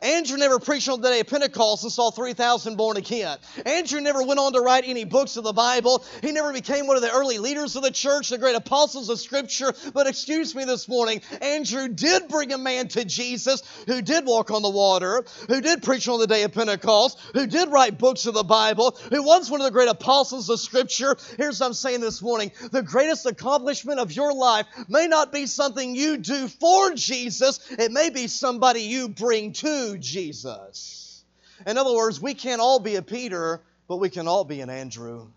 Andrew 0.02 0.38
never 0.38 0.60
preached 0.60 0.90
on 0.90 1.02
the 1.02 1.10
day 1.10 1.20
of 1.20 1.28
Pentecost 1.28 1.84
and 1.84 1.92
saw 1.92 2.12
3,000 2.12 2.76
born 2.78 2.98
again. 2.98 3.38
Andrew 3.66 4.00
never 4.02 4.24
went 4.24 4.40
on 4.40 4.54
to 4.54 4.62
write 4.62 4.84
any 4.86 5.04
books 5.04 5.38
of 5.38 5.44
the 5.44 5.54
Bible. 5.54 6.04
He 6.22 6.32
never 6.32 6.54
became 6.54 6.88
one 6.88 6.96
of 6.96 7.02
the 7.02 7.12
early 7.12 7.38
leaders 7.38 7.76
of 7.76 7.84
the 7.84 7.92
church, 7.92 8.30
the 8.30 8.38
great 8.38 8.56
apostles 8.56 9.10
of 9.10 9.20
Scripture. 9.20 9.74
But 9.94 10.08
excuse 10.08 10.56
me 10.56 10.66
this 10.66 10.88
morning, 10.88 11.22
Andrew 11.42 11.88
did 11.88 12.28
bring 12.28 12.54
a 12.54 12.58
man 12.58 12.88
to 12.90 13.04
Jesus 13.06 13.64
who 13.88 14.02
did 14.02 14.26
walk 14.26 14.52
on 14.52 14.62
the 14.62 14.70
water, 14.70 15.26
who 15.48 15.62
did 15.62 15.84
preach 15.84 16.08
on 16.08 16.20
the 16.20 16.28
day 16.28 16.44
of 16.44 16.54
Pentecost, 16.54 17.20
who 17.34 17.48
did 17.48 17.70
write 17.70 17.98
books 17.98 18.26
of 18.26 18.34
the 18.34 18.44
Bible, 18.44 18.98
who 19.10 19.24
was 19.24 19.50
one 19.50 19.62
of 19.62 19.66
the 19.66 19.72
great 19.72 19.90
apostles 19.90 20.50
of 20.50 20.60
Scripture. 20.60 21.16
Here's 21.38 21.60
what 21.60 21.68
I'm 21.68 21.74
saying 21.74 22.02
this 22.02 22.22
morning 22.22 22.52
the 22.72 22.84
greatest 22.84 23.26
accomplishment 23.26 24.00
of 24.00 24.16
your 24.16 24.34
life 24.34 24.68
may 24.88 25.08
not 25.08 25.32
be 25.32 25.46
something 25.46 25.96
you 25.96 26.18
do 26.18 26.48
for 26.48 26.94
Jesus, 26.94 27.60
it 27.72 27.92
may 27.92 28.10
be 28.10 28.28
somebody 28.28 28.82
you 28.82 29.10
bring 29.10 29.54
to 29.54 29.81
Jesus. 29.98 31.24
In 31.66 31.78
other 31.78 31.94
words, 31.94 32.22
we 32.22 32.34
can't 32.34 32.62
all 32.62 32.80
be 32.80 32.96
a 32.96 33.02
Peter, 33.02 33.62
but 33.88 33.98
we 33.98 34.10
can 34.10 34.28
all 34.28 34.44
be 34.44 34.62
an 34.62 34.70
Andrew. 34.70 35.28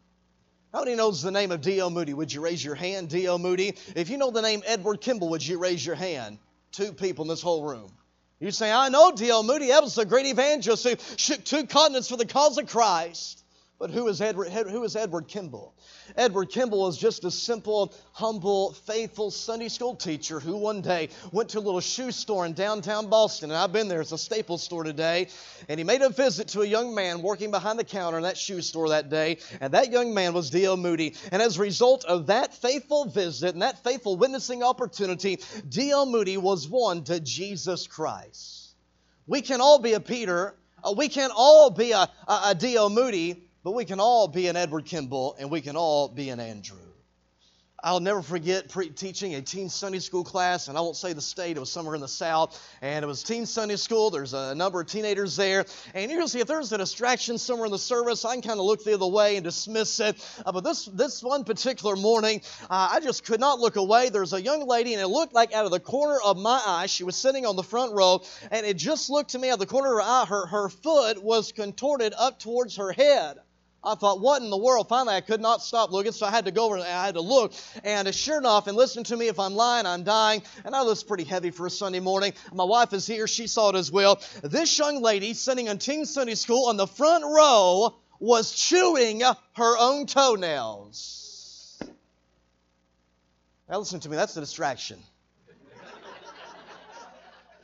How 0.73 0.81
many 0.81 0.97
knows 0.97 1.23
the 1.23 1.31
name 1.31 1.53
of 1.53 1.61
D.L. 1.61 1.91
Moody? 1.91 2.15
Would 2.15 2.33
you 2.33 2.41
raise 2.41 2.65
your 2.65 2.75
hand, 2.75 3.09
D.L. 3.09 3.39
Moody? 3.39 3.77
If 3.95 4.11
you 4.11 4.19
know 4.19 4.33
the 4.33 4.43
name 4.43 4.63
Edward 4.67 5.01
Kimball, 5.01 5.29
would 5.31 5.47
you 5.47 5.59
raise 5.59 5.87
your 5.87 5.95
hand? 5.95 6.39
Two 6.73 6.93
people 6.93 7.25
in 7.25 7.29
this 7.29 7.43
whole 7.43 7.63
room. 7.63 7.93
You 8.41 8.51
say, 8.51 8.73
I 8.73 8.89
know 8.89 9.13
D.L. 9.13 9.45
Moody. 9.45 9.69
That 9.69 9.83
was 9.83 9.97
a 9.99 10.05
great 10.05 10.27
evangelist 10.27 10.85
who 10.85 10.97
shook 11.17 11.45
two 11.45 11.67
continents 11.67 12.09
for 12.09 12.17
the 12.17 12.27
cause 12.27 12.59
of 12.59 12.67
Christ. 12.67 13.44
But 13.77 13.91
who 13.91 14.07
is 14.07 14.21
Edward, 14.21 14.51
who 14.51 14.85
is 14.85 14.95
Edward 14.95 15.27
Kimball? 15.27 15.75
Edward 16.17 16.51
Kimball 16.51 16.83
was 16.83 16.97
just 16.97 17.25
a 17.25 17.31
simple, 17.31 17.93
humble, 18.13 18.73
faithful 18.73 19.33
Sunday 19.33 19.69
school 19.69 19.97
teacher 19.97 20.39
who 20.39 20.57
one 20.57 20.81
day 20.81 21.09
went 21.33 21.51
to 21.51 21.59
a 21.59 21.61
little 21.61 21.81
shoe 21.81 22.13
store 22.13 22.47
in 22.47 22.53
downtown 22.53 23.09
Boston, 23.09 23.51
and 23.51 23.59
I've 23.59 23.73
been 23.73 23.89
there. 23.89 24.01
It's 24.01 24.13
a 24.13 24.19
Staples 24.19 24.63
store 24.63 24.85
today. 24.85 25.29
And 25.69 25.79
he 25.79 25.85
made 25.85 26.03
a 26.03 26.09
visit 26.09 26.49
to 26.49 26.63
a 26.63 26.67
young 26.67 26.95
man 26.95 27.21
working 27.21 27.51
behind 27.51 27.79
the 27.79 27.85
counter 27.85 28.17
in 28.17 28.23
that 28.23 28.39
shoe 28.39 28.63
store 28.63 28.91
that 28.91 29.11
day, 29.11 29.39
and 29.61 29.75
that 29.75 29.91
young 29.91 30.15
man 30.15 30.35
was 30.35 30.51
D.L. 30.51 30.77
Moody. 30.77 31.17
And 31.33 31.43
as 31.43 31.59
a 31.59 31.63
result 31.63 32.05
of 32.05 32.27
that 32.27 32.55
faithful 32.55 33.07
visit 33.07 33.55
and 33.55 33.63
that 33.63 33.83
faithful 33.83 34.17
witnessing 34.17 34.63
opportunity, 34.63 35.41
D.L. 35.69 36.07
Moody 36.07 36.37
was 36.37 36.69
won 36.69 37.03
to 37.05 37.19
Jesus 37.19 37.89
Christ. 37.89 38.75
We 39.27 39.41
can 39.41 39.61
all 39.61 39.81
be 39.81 39.95
a 39.95 40.01
Peter. 40.01 40.55
Uh, 40.83 40.93
we 40.97 41.09
can 41.09 41.31
all 41.35 41.71
be 41.71 41.93
a, 41.93 42.09
a, 42.29 42.41
a 42.47 42.55
D.L. 42.55 42.91
Moody, 42.91 43.44
but 43.65 43.73
we 43.73 43.87
can 43.87 43.99
all 43.99 44.29
be 44.29 44.47
an 44.47 44.57
Edward 44.57 44.85
Kimball 44.85 45.35
and 45.39 45.51
we 45.51 45.63
can 45.63 45.75
all 45.75 46.07
be 46.07 46.29
an 46.29 46.39
Andrew. 46.39 46.77
I'll 47.83 48.01
never 48.01 48.23
forget 48.23 48.71
pre- 48.71 48.89
teaching 48.89 49.35
a 49.35 49.43
teen 49.43 49.69
Sunday 49.69 49.99
school 49.99 50.25
class, 50.25 50.69
and 50.69 50.79
I 50.79 50.81
won't 50.81 50.97
say 50.97 51.13
the 51.13 51.21
state, 51.21 51.59
it 51.59 51.61
was 51.61 51.71
somewhere 51.71 51.95
in 51.95 52.01
the 52.01 52.09
South, 52.09 52.59
and 52.81 53.05
it 53.05 53.07
was 53.07 53.23
teen 53.23 53.45
Sunday 53.45 53.77
school. 53.77 54.09
There's 54.09 54.33
a 54.33 54.55
number 54.55 54.81
of 54.81 54.87
teenagers 54.87 55.37
there, 55.37 55.67
and 55.93 56.11
you 56.11 56.27
see 56.27 56.41
if 56.41 56.47
there's 56.47 56.73
a 56.73 56.79
distraction 56.79 57.37
somewhere 57.37 57.67
in 57.67 57.73
the 57.73 57.79
service, 57.79 58.25
I 58.25 58.33
can 58.33 58.41
kind 58.41 58.59
of 58.59 58.65
look 58.65 58.85
the 58.85 58.95
other 58.95 59.07
way 59.07 59.37
and 59.37 59.45
dismiss 59.45 60.01
it. 60.01 60.17
Uh, 60.47 60.53
but 60.53 60.65
this, 60.65 60.87
this 60.87 61.23
one 61.23 61.45
particular 61.45 61.95
morning, 61.95 62.41
uh, 62.71 62.89
I 62.93 63.01
just 63.01 63.27
could 63.27 63.39
not 63.39 63.61
look 63.61 63.77
away. 63.77 64.09
There's 64.09 64.33
a 64.33 64.41
young 64.41 64.67
lady, 64.67 64.95
and 64.95 65.03
it 65.03 65.09
looked 65.09 65.35
like 65.35 65.53
out 65.53 65.67
of 65.67 65.71
the 65.71 65.81
corner 65.81 66.19
of 66.25 66.39
my 66.39 66.63
eye, 66.65 66.87
she 66.87 67.05
was 67.05 67.17
sitting 67.17 67.45
on 67.45 67.55
the 67.55 67.63
front 67.63 67.93
row, 67.93 68.23
and 68.51 68.65
it 68.65 68.79
just 68.79 69.11
looked 69.11 69.33
to 69.33 69.39
me 69.39 69.51
out 69.51 69.55
of 69.55 69.59
the 69.59 69.67
corner 69.67 69.91
of 69.91 69.97
her 69.97 70.11
eye, 70.11 70.25
her, 70.27 70.47
her 70.47 70.69
foot 70.71 71.23
was 71.23 71.53
contorted 71.53 72.15
up 72.17 72.39
towards 72.39 72.77
her 72.77 72.93
head. 72.93 73.37
I 73.85 73.95
thought, 73.95 74.21
what 74.21 74.41
in 74.41 74.49
the 74.49 74.57
world? 74.57 74.89
Finally, 74.89 75.17
I 75.17 75.21
could 75.21 75.41
not 75.41 75.63
stop 75.63 75.93
looking, 75.93 76.13
so 76.13 76.27
I 76.27 76.31
had 76.31 76.47
to 76.47 76.51
go 76.51 76.67
over 76.67 76.77
and 76.77 76.85
I 76.85 77.05
had 77.05 77.15
to 77.15 77.21
look. 77.21 77.53
And 77.83 78.13
sure 78.15 78.39
enough, 78.39 78.67
and 78.67 78.77
listen 78.77 79.05
to 79.05 79.17
me, 79.17 79.29
if 79.29 79.39
I'm 79.39 79.55
lying, 79.55 79.85
I'm 79.85 80.05
dying. 80.05 80.43
And 80.65 80.75
I 80.75 80.83
was 80.83 81.03
pretty 81.03 81.25
heavy 81.25 81.51
for 81.51 81.67
a 81.67 81.71
Sunday 81.71 82.01
morning. 82.01 82.33
My 82.53 82.65
wife 82.65 82.93
is 82.95 83.07
here, 83.07 83.27
she 83.27 83.47
saw 83.47 83.71
it 83.71 83.77
as 83.77 83.93
well. 83.93 84.21
This 84.43 84.79
young 84.79 85.03
lady 85.03 85.35
sitting 85.35 85.67
in 85.67 85.79
Teen 85.79 86.07
Sunday 86.07 86.35
School 86.35 86.69
on 86.69 86.77
the 86.77 86.87
front 86.87 87.25
row 87.25 87.95
was 88.19 88.53
chewing 88.53 89.21
her 89.21 89.79
own 89.79 90.07
toenails. 90.07 91.83
Now, 93.69 93.79
listen 93.79 94.01
to 94.01 94.09
me, 94.09 94.17
that's 94.17 94.37
a 94.37 94.41
distraction. 94.41 94.99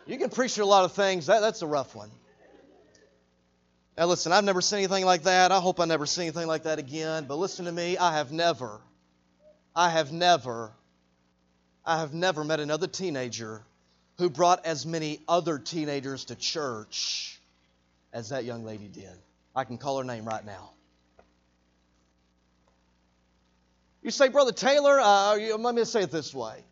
You 0.06 0.18
can 0.18 0.30
preach 0.30 0.58
a 0.58 0.64
lot 0.64 0.84
of 0.84 0.92
things, 0.92 1.26
that, 1.26 1.40
that's 1.40 1.62
a 1.62 1.66
rough 1.66 1.94
one. 1.94 2.10
Now, 3.98 4.06
listen, 4.06 4.32
I've 4.32 4.44
never 4.44 4.60
seen 4.60 4.78
anything 4.78 5.04
like 5.04 5.24
that. 5.24 5.52
I 5.52 5.60
hope 5.60 5.80
I 5.80 5.84
never 5.84 6.06
see 6.06 6.22
anything 6.22 6.46
like 6.46 6.62
that 6.62 6.78
again. 6.78 7.26
But 7.28 7.36
listen 7.36 7.66
to 7.66 7.72
me, 7.72 7.98
I 7.98 8.16
have 8.16 8.32
never, 8.32 8.80
I 9.74 9.90
have 9.90 10.12
never, 10.12 10.72
I 11.84 11.98
have 12.00 12.14
never 12.14 12.44
met 12.44 12.60
another 12.60 12.86
teenager 12.86 13.62
who 14.18 14.30
brought 14.30 14.64
as 14.64 14.86
many 14.86 15.20
other 15.28 15.58
teenagers 15.58 16.26
to 16.26 16.34
church 16.34 17.38
as 18.12 18.30
that 18.30 18.44
young 18.44 18.64
lady 18.64 18.88
did. 18.88 19.16
I 19.54 19.64
can 19.64 19.78
call 19.78 19.98
her 19.98 20.04
name 20.04 20.24
right 20.24 20.44
now. 20.44 20.70
You 24.02 24.10
say, 24.10 24.28
Brother 24.28 24.52
Taylor, 24.52 24.98
uh, 24.98 25.36
let 25.58 25.74
me 25.74 25.84
say 25.84 26.02
it 26.02 26.10
this 26.10 26.34
way. 26.34 26.64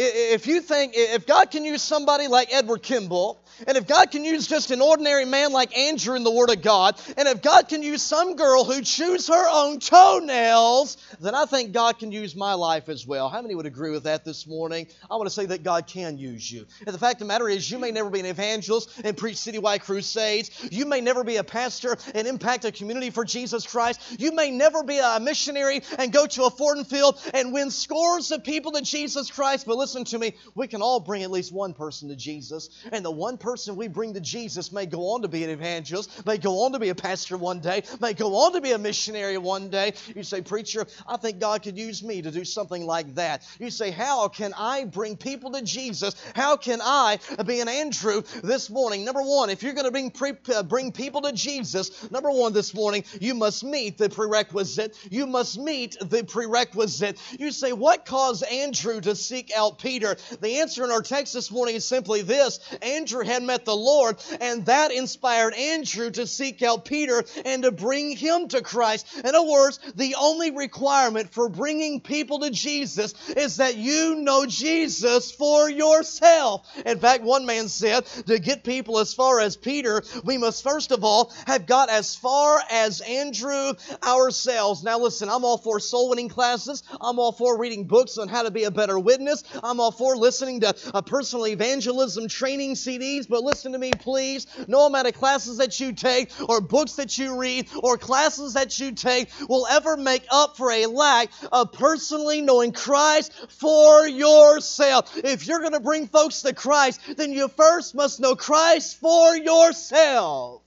If 0.00 0.46
you 0.46 0.60
think, 0.60 0.92
if 0.94 1.26
God 1.26 1.50
can 1.50 1.64
use 1.64 1.82
somebody 1.82 2.28
like 2.28 2.54
Edward 2.54 2.84
Kimball, 2.84 3.42
and 3.66 3.76
if 3.76 3.88
God 3.88 4.12
can 4.12 4.24
use 4.24 4.46
just 4.46 4.70
an 4.70 4.80
ordinary 4.80 5.24
man 5.24 5.52
like 5.52 5.76
Andrew 5.76 6.14
in 6.14 6.22
the 6.22 6.30
Word 6.30 6.50
of 6.50 6.62
God, 6.62 7.00
and 7.16 7.26
if 7.26 7.42
God 7.42 7.68
can 7.68 7.82
use 7.82 8.00
some 8.00 8.36
girl 8.36 8.62
who 8.62 8.80
chews 8.82 9.26
her 9.26 9.48
own 9.50 9.80
toenails, 9.80 10.98
then 11.18 11.34
I 11.34 11.46
think 11.46 11.72
God 11.72 11.98
can 11.98 12.12
use 12.12 12.36
my 12.36 12.54
life 12.54 12.88
as 12.88 13.04
well. 13.04 13.28
How 13.28 13.42
many 13.42 13.56
would 13.56 13.66
agree 13.66 13.90
with 13.90 14.04
that 14.04 14.24
this 14.24 14.46
morning? 14.46 14.86
I 15.10 15.16
want 15.16 15.26
to 15.26 15.34
say 15.34 15.46
that 15.46 15.64
God 15.64 15.88
can 15.88 16.16
use 16.16 16.48
you. 16.48 16.66
And 16.86 16.94
the 16.94 17.00
fact 17.00 17.14
of 17.14 17.18
the 17.20 17.24
matter 17.24 17.48
is, 17.48 17.68
you 17.68 17.80
may 17.80 17.90
never 17.90 18.08
be 18.08 18.20
an 18.20 18.26
evangelist 18.26 19.00
and 19.02 19.16
preach 19.16 19.34
citywide 19.34 19.80
crusades. 19.80 20.52
You 20.70 20.86
may 20.86 21.00
never 21.00 21.24
be 21.24 21.38
a 21.38 21.44
pastor 21.44 21.98
and 22.14 22.28
impact 22.28 22.64
a 22.64 22.70
community 22.70 23.10
for 23.10 23.24
Jesus 23.24 23.66
Christ. 23.66 24.00
You 24.20 24.30
may 24.30 24.52
never 24.52 24.84
be 24.84 24.98
a 24.98 25.18
missionary 25.18 25.82
and 25.98 26.12
go 26.12 26.28
to 26.28 26.44
a 26.44 26.50
foreign 26.50 26.84
field 26.84 27.20
and 27.34 27.52
win 27.52 27.72
scores 27.72 28.30
of 28.30 28.44
people 28.44 28.70
to 28.72 28.82
Jesus 28.82 29.32
Christ. 29.32 29.66
But 29.66 29.76
listen 29.76 29.87
to 29.94 30.18
me, 30.18 30.34
we 30.54 30.68
can 30.68 30.82
all 30.82 31.00
bring 31.00 31.22
at 31.22 31.30
least 31.30 31.52
one 31.52 31.74
person 31.74 32.08
to 32.08 32.16
Jesus. 32.16 32.70
And 32.92 33.04
the 33.04 33.10
one 33.10 33.36
person 33.36 33.58
person 33.58 33.76
we 33.76 33.88
bring 33.88 34.14
to 34.14 34.20
Jesus 34.20 34.72
may 34.72 34.86
go 34.86 35.14
on 35.14 35.22
to 35.22 35.28
be 35.28 35.42
an 35.42 35.50
evangelist, 35.50 36.26
may 36.26 36.38
go 36.38 36.64
on 36.64 36.72
to 36.72 36.78
be 36.78 36.90
a 36.90 36.94
pastor 36.94 37.36
one 37.36 37.60
day, 37.60 37.82
may 38.00 38.12
go 38.12 38.36
on 38.36 38.52
to 38.52 38.60
be 38.60 38.72
a 38.72 38.78
missionary 38.78 39.38
one 39.38 39.68
day. 39.68 39.94
You 40.14 40.22
say, 40.22 40.42
Preacher, 40.42 40.86
I 41.06 41.16
think 41.16 41.40
God 41.40 41.62
could 41.62 41.76
use 41.76 42.02
me 42.02 42.22
to 42.22 42.30
do 42.30 42.44
something 42.44 42.86
like 42.86 43.14
that. 43.14 43.42
You 43.58 43.70
say, 43.70 43.90
How 43.90 44.28
can 44.28 44.52
I 44.56 44.84
bring 44.84 45.16
people 45.16 45.52
to 45.52 45.62
Jesus? 45.62 46.14
How 46.34 46.56
can 46.56 46.80
I 46.82 47.18
be 47.46 47.60
an 47.60 47.68
Andrew 47.68 48.22
this 48.42 48.70
morning? 48.70 49.04
Number 49.04 49.22
one, 49.22 49.50
if 49.50 49.62
you're 49.62 49.72
going 49.72 49.86
to 49.86 49.90
bring, 49.90 50.10
pre- 50.10 50.54
uh, 50.54 50.62
bring 50.62 50.92
people 50.92 51.22
to 51.22 51.32
Jesus, 51.32 52.10
number 52.10 52.30
one 52.30 52.52
this 52.52 52.74
morning, 52.74 53.04
you 53.20 53.34
must 53.34 53.64
meet 53.64 53.98
the 53.98 54.08
prerequisite. 54.08 54.96
You 55.10 55.26
must 55.26 55.58
meet 55.58 55.96
the 56.00 56.22
prerequisite. 56.22 57.18
You 57.40 57.50
say, 57.50 57.72
What 57.72 58.04
caused 58.04 58.44
Andrew 58.44 59.00
to 59.00 59.16
seek 59.16 59.50
out 59.56 59.77
Peter? 59.78 60.16
The 60.40 60.60
answer 60.60 60.84
in 60.84 60.90
our 60.90 61.02
text 61.02 61.34
this 61.34 61.50
morning 61.50 61.76
is 61.76 61.86
simply 61.86 62.22
this 62.22 62.60
Andrew 62.82 63.24
had 63.24 63.42
met 63.42 63.64
the 63.64 63.76
Lord, 63.76 64.16
and 64.40 64.66
that 64.66 64.92
inspired 64.92 65.54
Andrew 65.54 66.10
to 66.10 66.26
seek 66.26 66.62
out 66.62 66.84
Peter 66.84 67.24
and 67.44 67.62
to 67.62 67.72
bring 67.72 68.16
him 68.16 68.48
to 68.48 68.62
Christ. 68.62 69.06
In 69.16 69.26
other 69.26 69.42
words, 69.42 69.78
the 69.94 70.16
only 70.20 70.50
requirement 70.50 71.30
for 71.30 71.48
bringing 71.48 72.00
people 72.00 72.40
to 72.40 72.50
Jesus 72.50 73.14
is 73.28 73.56
that 73.56 73.76
you 73.76 74.16
know 74.16 74.46
Jesus 74.46 75.30
for 75.30 75.70
yourself. 75.70 76.66
In 76.84 76.98
fact, 76.98 77.24
one 77.24 77.46
man 77.46 77.68
said, 77.68 78.04
to 78.26 78.38
get 78.38 78.64
people 78.64 78.98
as 78.98 79.14
far 79.14 79.40
as 79.40 79.56
Peter, 79.56 80.02
we 80.24 80.38
must 80.38 80.62
first 80.62 80.90
of 80.90 81.04
all 81.04 81.32
have 81.46 81.66
got 81.66 81.88
as 81.90 82.14
far 82.14 82.60
as 82.70 83.00
Andrew 83.00 83.72
ourselves. 84.04 84.82
Now, 84.82 84.98
listen, 84.98 85.28
I'm 85.28 85.44
all 85.44 85.58
for 85.58 85.80
soul 85.80 86.10
winning 86.10 86.28
classes. 86.28 86.82
I'm 87.00 87.18
all 87.18 87.32
for 87.32 87.58
reading 87.58 87.84
books 87.84 88.18
on 88.18 88.28
how 88.28 88.42
to 88.42 88.50
be 88.50 88.64
a 88.64 88.70
better 88.70 88.98
witness. 88.98 89.44
All 89.76 89.92
for 89.92 90.16
listening 90.16 90.60
to 90.60 90.74
a 90.94 91.02
personal 91.02 91.46
evangelism 91.46 92.28
training 92.28 92.74
CDs 92.74 93.28
but 93.28 93.42
listen 93.42 93.72
to 93.72 93.78
me, 93.78 93.94
please. 93.94 94.46
No 94.66 94.86
amount 94.86 95.06
of 95.06 95.14
classes 95.14 95.58
that 95.58 95.78
you 95.80 95.92
take, 95.92 96.30
or 96.48 96.60
books 96.60 96.94
that 96.94 97.18
you 97.18 97.38
read, 97.38 97.68
or 97.82 97.98
classes 97.98 98.54
that 98.54 98.78
you 98.78 98.92
take 98.92 99.28
will 99.48 99.66
ever 99.66 99.96
make 99.96 100.24
up 100.30 100.56
for 100.56 100.70
a 100.70 100.86
lack 100.86 101.30
of 101.52 101.72
personally 101.72 102.40
knowing 102.40 102.72
Christ 102.72 103.32
for 103.50 104.06
yourself. 104.06 105.16
If 105.16 105.46
you're 105.46 105.60
going 105.60 105.72
to 105.72 105.80
bring 105.80 106.06
folks 106.06 106.42
to 106.42 106.54
Christ, 106.54 107.00
then 107.16 107.32
you 107.32 107.48
first 107.48 107.94
must 107.94 108.20
know 108.20 108.34
Christ 108.34 108.98
for 108.98 109.36
yourself. 109.36 110.62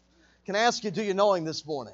Can 0.45 0.55
I 0.55 0.59
ask 0.59 0.83
you, 0.83 0.91
do 0.91 1.03
you 1.03 1.13
know 1.13 1.33
Him 1.33 1.45
this 1.45 1.65
morning? 1.65 1.93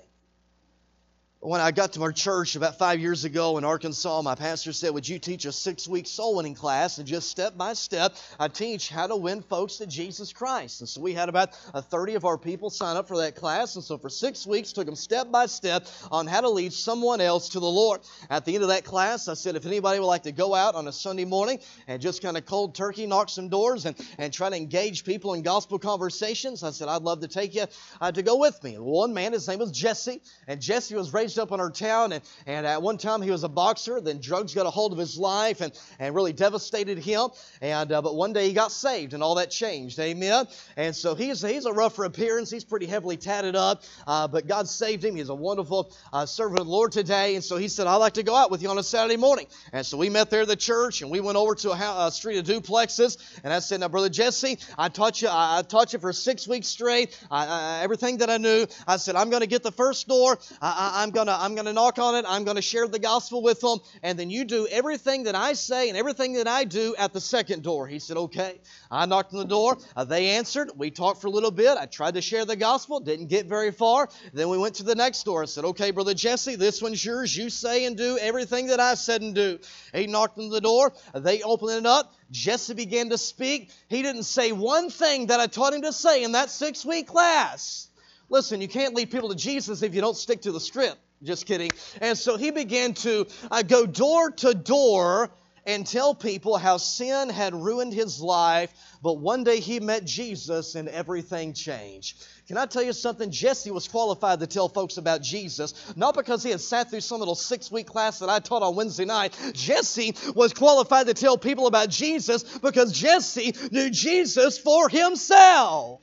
When 1.48 1.62
I 1.62 1.72
got 1.72 1.94
to 1.94 2.04
our 2.04 2.12
church 2.12 2.58
about 2.58 2.78
five 2.78 3.00
years 3.00 3.24
ago 3.24 3.58
in 3.58 3.64
Arkansas, 3.64 4.22
my 4.22 4.36
pastor 4.36 4.74
said, 4.74 4.94
Would 4.94 5.08
you 5.08 5.18
teach 5.18 5.46
a 5.46 5.54
six 5.54 5.88
week 5.88 6.06
soul 6.06 6.36
winning 6.36 6.56
class? 6.56 6.98
And 6.98 7.08
just 7.08 7.30
step 7.30 7.58
by 7.58 7.72
step, 7.72 8.18
I 8.38 8.50
teach 8.50 8.90
how 8.90 9.08
to 9.08 9.16
win 9.16 9.42
folks 9.42 9.78
to 9.78 9.88
Jesus 9.88 10.34
Christ. 10.34 10.82
And 10.82 10.90
so 10.90 11.00
we 11.00 11.14
had 11.14 11.30
about 11.30 11.58
a 11.74 11.82
30 11.82 12.16
of 12.16 12.26
our 12.26 12.38
people 12.38 12.70
sign 12.70 12.98
up 12.98 13.08
for 13.08 13.16
that 13.20 13.36
class. 13.36 13.76
And 13.76 13.84
so 13.84 13.98
for 13.98 14.10
six 14.10 14.46
weeks, 14.46 14.74
took 14.74 14.88
them 14.88 14.96
step 14.98 15.32
by 15.32 15.46
step 15.46 15.88
on 16.12 16.28
how 16.28 16.42
to 16.42 16.50
lead 16.50 16.74
someone 16.74 17.22
else 17.22 17.48
to 17.50 17.62
the 17.62 17.66
Lord. 17.66 18.02
At 18.30 18.44
the 18.44 18.54
end 18.54 18.64
of 18.64 18.70
that 18.70 18.84
class, 18.84 19.30
I 19.30 19.34
said, 19.34 19.56
If 19.56 19.66
anybody 19.66 20.02
would 20.02 20.06
like 20.06 20.24
to 20.24 20.34
go 20.34 20.54
out 20.54 20.76
on 20.76 20.86
a 20.90 20.92
Sunday 20.92 21.24
morning 21.24 21.60
and 21.88 22.02
just 22.02 22.22
kind 22.22 22.36
of 22.36 22.46
cold 22.46 22.76
turkey 22.76 23.08
knock 23.08 23.30
some 23.30 23.48
doors 23.48 23.86
and, 23.86 23.96
and 24.18 24.34
try 24.34 24.50
to 24.50 24.58
engage 24.58 25.06
people 25.06 25.34
in 25.34 25.44
gospel 25.44 25.80
conversations, 25.80 26.62
I 26.62 26.72
said, 26.72 26.90
I'd 26.90 27.04
love 27.04 27.22
to 27.22 27.30
take 27.30 27.56
you 27.56 27.68
uh, 28.02 28.12
to 28.12 28.22
go 28.22 28.36
with 28.36 28.62
me. 28.66 28.74
One 28.74 29.14
man, 29.14 29.32
his 29.32 29.48
name 29.48 29.60
was 29.60 29.72
Jesse, 29.72 30.22
and 30.46 30.60
Jesse 30.60 30.94
was 30.94 31.14
raised 31.14 31.37
raised 31.38 31.52
up 31.52 31.54
in 31.54 31.60
our 31.60 31.70
town, 31.70 32.14
and, 32.14 32.24
and 32.46 32.66
at 32.66 32.82
one 32.82 32.98
time 32.98 33.22
he 33.22 33.32
was 33.32 33.44
a 33.44 33.50
boxer. 33.50 34.02
Then 34.02 34.20
drugs 34.20 34.54
got 34.54 34.66
a 34.66 34.70
hold 34.70 34.92
of 34.92 34.98
his 34.98 35.18
life 35.18 35.62
and, 35.62 35.72
and 36.00 36.16
really 36.16 36.34
devastated 36.34 36.98
him. 36.98 37.30
And 37.62 37.92
uh, 37.92 38.02
but 38.02 38.16
one 38.16 38.34
day 38.34 38.48
he 38.48 38.54
got 38.54 38.72
saved, 38.72 39.14
and 39.14 39.22
all 39.22 39.36
that 39.36 39.52
changed. 39.52 40.00
Amen. 40.00 40.48
And 40.76 40.96
so 40.96 41.16
he's 41.16 41.42
he's 41.42 41.66
a 41.66 41.74
rougher 41.74 42.06
appearance. 42.06 42.50
He's 42.50 42.64
pretty 42.64 42.88
heavily 42.88 43.18
tatted 43.18 43.56
up, 43.56 43.84
uh, 44.08 44.28
but 44.28 44.48
God 44.48 44.68
saved 44.68 45.04
him. 45.04 45.16
He's 45.16 45.30
a 45.30 45.36
wonderful 45.36 45.92
uh, 46.12 46.26
servant 46.26 46.62
of 46.62 46.66
the 46.66 46.72
Lord 46.72 46.92
today. 46.92 47.36
And 47.36 47.44
so 47.44 47.58
he 47.58 47.68
said, 47.68 47.88
"I'd 47.88 47.98
like 47.98 48.14
to 48.14 48.24
go 48.24 48.36
out 48.36 48.50
with 48.50 48.62
you 48.62 48.70
on 48.70 48.78
a 48.78 48.84
Saturday 48.84 49.18
morning." 49.18 49.48
And 49.74 49.86
so 49.86 49.98
we 49.98 50.10
met 50.10 50.30
there 50.30 50.42
at 50.42 50.48
the 50.48 50.56
church, 50.56 51.02
and 51.02 51.12
we 51.12 51.20
went 51.20 51.38
over 51.38 51.56
to 51.56 51.72
a, 51.72 51.76
house, 51.76 52.14
a 52.14 52.16
street 52.16 52.38
of 52.38 52.46
duplexes. 52.46 53.18
And 53.44 53.54
I 53.54 53.60
said, 53.60 53.80
"Now, 53.82 53.90
brother 53.90 54.10
Jesse, 54.10 54.58
I 54.78 54.90
taught 54.90 55.22
you. 55.22 55.30
I, 55.32 55.64
taught 55.68 55.94
you 55.94 56.00
for 56.00 56.14
six 56.14 56.48
weeks 56.48 56.68
straight. 56.68 57.18
I, 57.30 57.46
I, 57.46 57.84
everything 57.84 58.18
that 58.18 58.30
I 58.30 58.38
knew. 58.38 58.66
I 58.88 58.98
said, 58.98 59.16
I'm 59.16 59.30
going 59.30 59.42
to 59.42 59.48
get 59.48 59.64
the 59.64 59.72
first 59.72 60.08
door. 60.08 60.40
I, 60.62 61.04
am 61.04 61.12
gonna 61.18 61.36
I'm 61.40 61.56
gonna 61.56 61.74
knock 61.74 61.98
on 61.98 62.14
it. 62.16 62.26
I'm 62.28 62.44
gonna 62.44 62.62
share 62.62 62.88
the 62.88 63.00
gospel 63.00 63.42
with 63.42 63.60
them, 63.60 63.80
and 64.04 64.20
then 64.20 64.30
you 64.30 64.46
do 64.46 64.68
everything 64.68 65.24
that 65.24 65.34
I 65.34 65.54
say 65.54 65.90
and 65.90 65.98
everything 65.98 66.34
that 66.34 66.48
I 66.48 66.64
do 66.64 66.96
at 66.96 67.12
the 67.12 67.20
second 67.20 67.64
door. 67.64 67.88
He 67.88 67.98
said, 67.98 68.18
okay. 68.18 68.60
I 68.92 69.08
knocked 69.08 69.34
on 69.34 69.40
the 69.40 69.46
door. 69.46 69.78
Uh, 69.96 70.04
they 70.04 70.30
answered. 70.30 70.70
We 70.76 70.92
talked 70.92 71.20
for 71.20 71.28
a 71.28 71.32
little 71.32 71.50
bit. 71.50 71.76
I 71.76 71.88
tried 71.88 72.14
to 72.14 72.22
share 72.22 72.46
the 72.46 72.56
gospel. 72.56 73.00
Didn't 73.00 73.28
get 73.28 73.48
very 73.48 73.72
far. 73.72 74.10
Then 74.32 74.50
we 74.50 74.60
went 74.60 74.76
to 74.76 74.84
the 74.84 74.94
next 74.94 75.24
door. 75.24 75.42
I 75.42 75.48
said, 75.48 75.66
okay, 75.66 75.90
brother 75.90 76.14
Jesse, 76.14 76.56
this 76.56 76.84
one's 76.84 77.04
yours. 77.04 77.36
You 77.36 77.50
say 77.50 77.86
and 77.86 77.98
do 77.98 78.20
everything 78.20 78.68
that 78.68 78.80
I 78.80 78.94
said 78.94 79.22
and 79.22 79.34
do. 79.34 79.58
He 79.96 80.06
knocked 80.06 80.38
on 80.38 80.50
the 80.50 80.62
door. 80.62 80.94
They 81.16 81.42
opened 81.42 81.72
it 81.72 81.86
up. 81.88 82.14
Jesse 82.30 82.76
began 82.76 83.10
to 83.10 83.18
speak. 83.18 83.72
He 83.90 84.04
didn't 84.04 84.24
say 84.24 84.52
one 84.52 84.92
thing 84.92 85.28
that 85.28 85.40
I 85.40 85.48
taught 85.48 85.74
him 85.74 85.82
to 85.82 85.94
say 85.94 86.24
in 86.24 86.34
that 86.34 86.52
six 86.52 86.86
week 86.86 87.08
class. 87.08 87.90
Listen, 88.30 88.62
you 88.62 88.68
can't 88.68 88.94
lead 88.94 89.10
people 89.10 89.30
to 89.30 89.36
Jesus 89.36 89.82
if 89.82 89.96
you 89.96 90.02
don't 90.02 90.18
stick 90.18 90.42
to 90.42 90.52
the 90.52 90.60
script. 90.60 90.98
Just 91.24 91.46
kidding. 91.46 91.72
And 92.02 92.18
so 92.18 92.38
he 92.38 92.52
began 92.52 92.94
to 92.96 93.26
uh, 93.50 93.64
go 93.64 93.86
door 93.86 94.32
to 94.32 94.54
door 94.54 95.32
and 95.66 95.86
tell 95.86 96.16
people 96.16 96.58
how 96.58 96.78
sin 96.78 97.30
had 97.30 97.54
ruined 97.54 97.92
his 97.94 98.22
life, 98.22 98.72
but 99.04 99.16
one 99.16 99.44
day 99.44 99.60
he 99.60 99.82
met 99.82 100.06
Jesus 100.06 100.76
and 100.76 100.88
everything 100.88 101.54
changed. 101.54 102.26
Can 102.48 102.58
I 102.58 102.66
tell 102.68 102.84
you 102.84 102.94
something? 102.94 103.32
Jesse 103.32 103.72
was 103.72 103.86
qualified 103.90 104.40
to 104.40 104.48
tell 104.48 104.70
folks 104.70 104.96
about 104.96 105.22
Jesus, 105.22 105.74
not 105.98 106.16
because 106.16 106.42
he 106.42 106.52
had 106.52 106.62
sat 106.62 106.90
through 106.90 107.02
some 107.02 107.20
little 107.20 107.36
six 107.36 107.70
week 107.70 107.88
class 107.88 108.20
that 108.20 108.30
I 108.30 108.40
taught 108.40 108.64
on 108.64 108.76
Wednesday 108.76 109.04
night. 109.04 109.38
Jesse 109.54 110.16
was 110.34 110.54
qualified 110.54 111.08
to 111.08 111.14
tell 111.14 111.38
people 111.38 111.68
about 111.68 111.90
Jesus 111.90 112.44
because 112.60 112.94
Jesse 112.94 113.54
knew 113.70 113.90
Jesus 113.90 114.58
for 114.58 114.88
himself. 114.88 116.00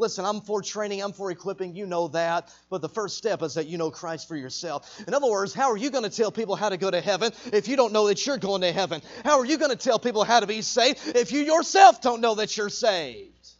Listen, 0.00 0.24
I'm 0.24 0.40
for 0.40 0.62
training, 0.62 1.02
I'm 1.02 1.12
for 1.12 1.30
equipping, 1.30 1.76
you 1.76 1.86
know 1.86 2.08
that. 2.08 2.50
But 2.70 2.80
the 2.80 2.88
first 2.88 3.18
step 3.18 3.42
is 3.42 3.54
that 3.54 3.66
you 3.66 3.76
know 3.76 3.90
Christ 3.90 4.26
for 4.26 4.34
yourself. 4.34 4.98
In 5.06 5.12
other 5.12 5.30
words, 5.30 5.52
how 5.52 5.70
are 5.70 5.76
you 5.76 5.90
going 5.90 6.04
to 6.04 6.10
tell 6.10 6.32
people 6.32 6.56
how 6.56 6.70
to 6.70 6.78
go 6.78 6.90
to 6.90 7.02
heaven 7.02 7.32
if 7.52 7.68
you 7.68 7.76
don't 7.76 7.92
know 7.92 8.06
that 8.06 8.24
you're 8.26 8.38
going 8.38 8.62
to 8.62 8.72
heaven? 8.72 9.02
How 9.24 9.38
are 9.38 9.44
you 9.44 9.58
going 9.58 9.70
to 9.70 9.76
tell 9.76 9.98
people 9.98 10.24
how 10.24 10.40
to 10.40 10.46
be 10.46 10.62
saved 10.62 11.00
if 11.14 11.32
you 11.32 11.40
yourself 11.40 12.00
don't 12.00 12.22
know 12.22 12.36
that 12.36 12.56
you're 12.56 12.70
saved? 12.70 13.50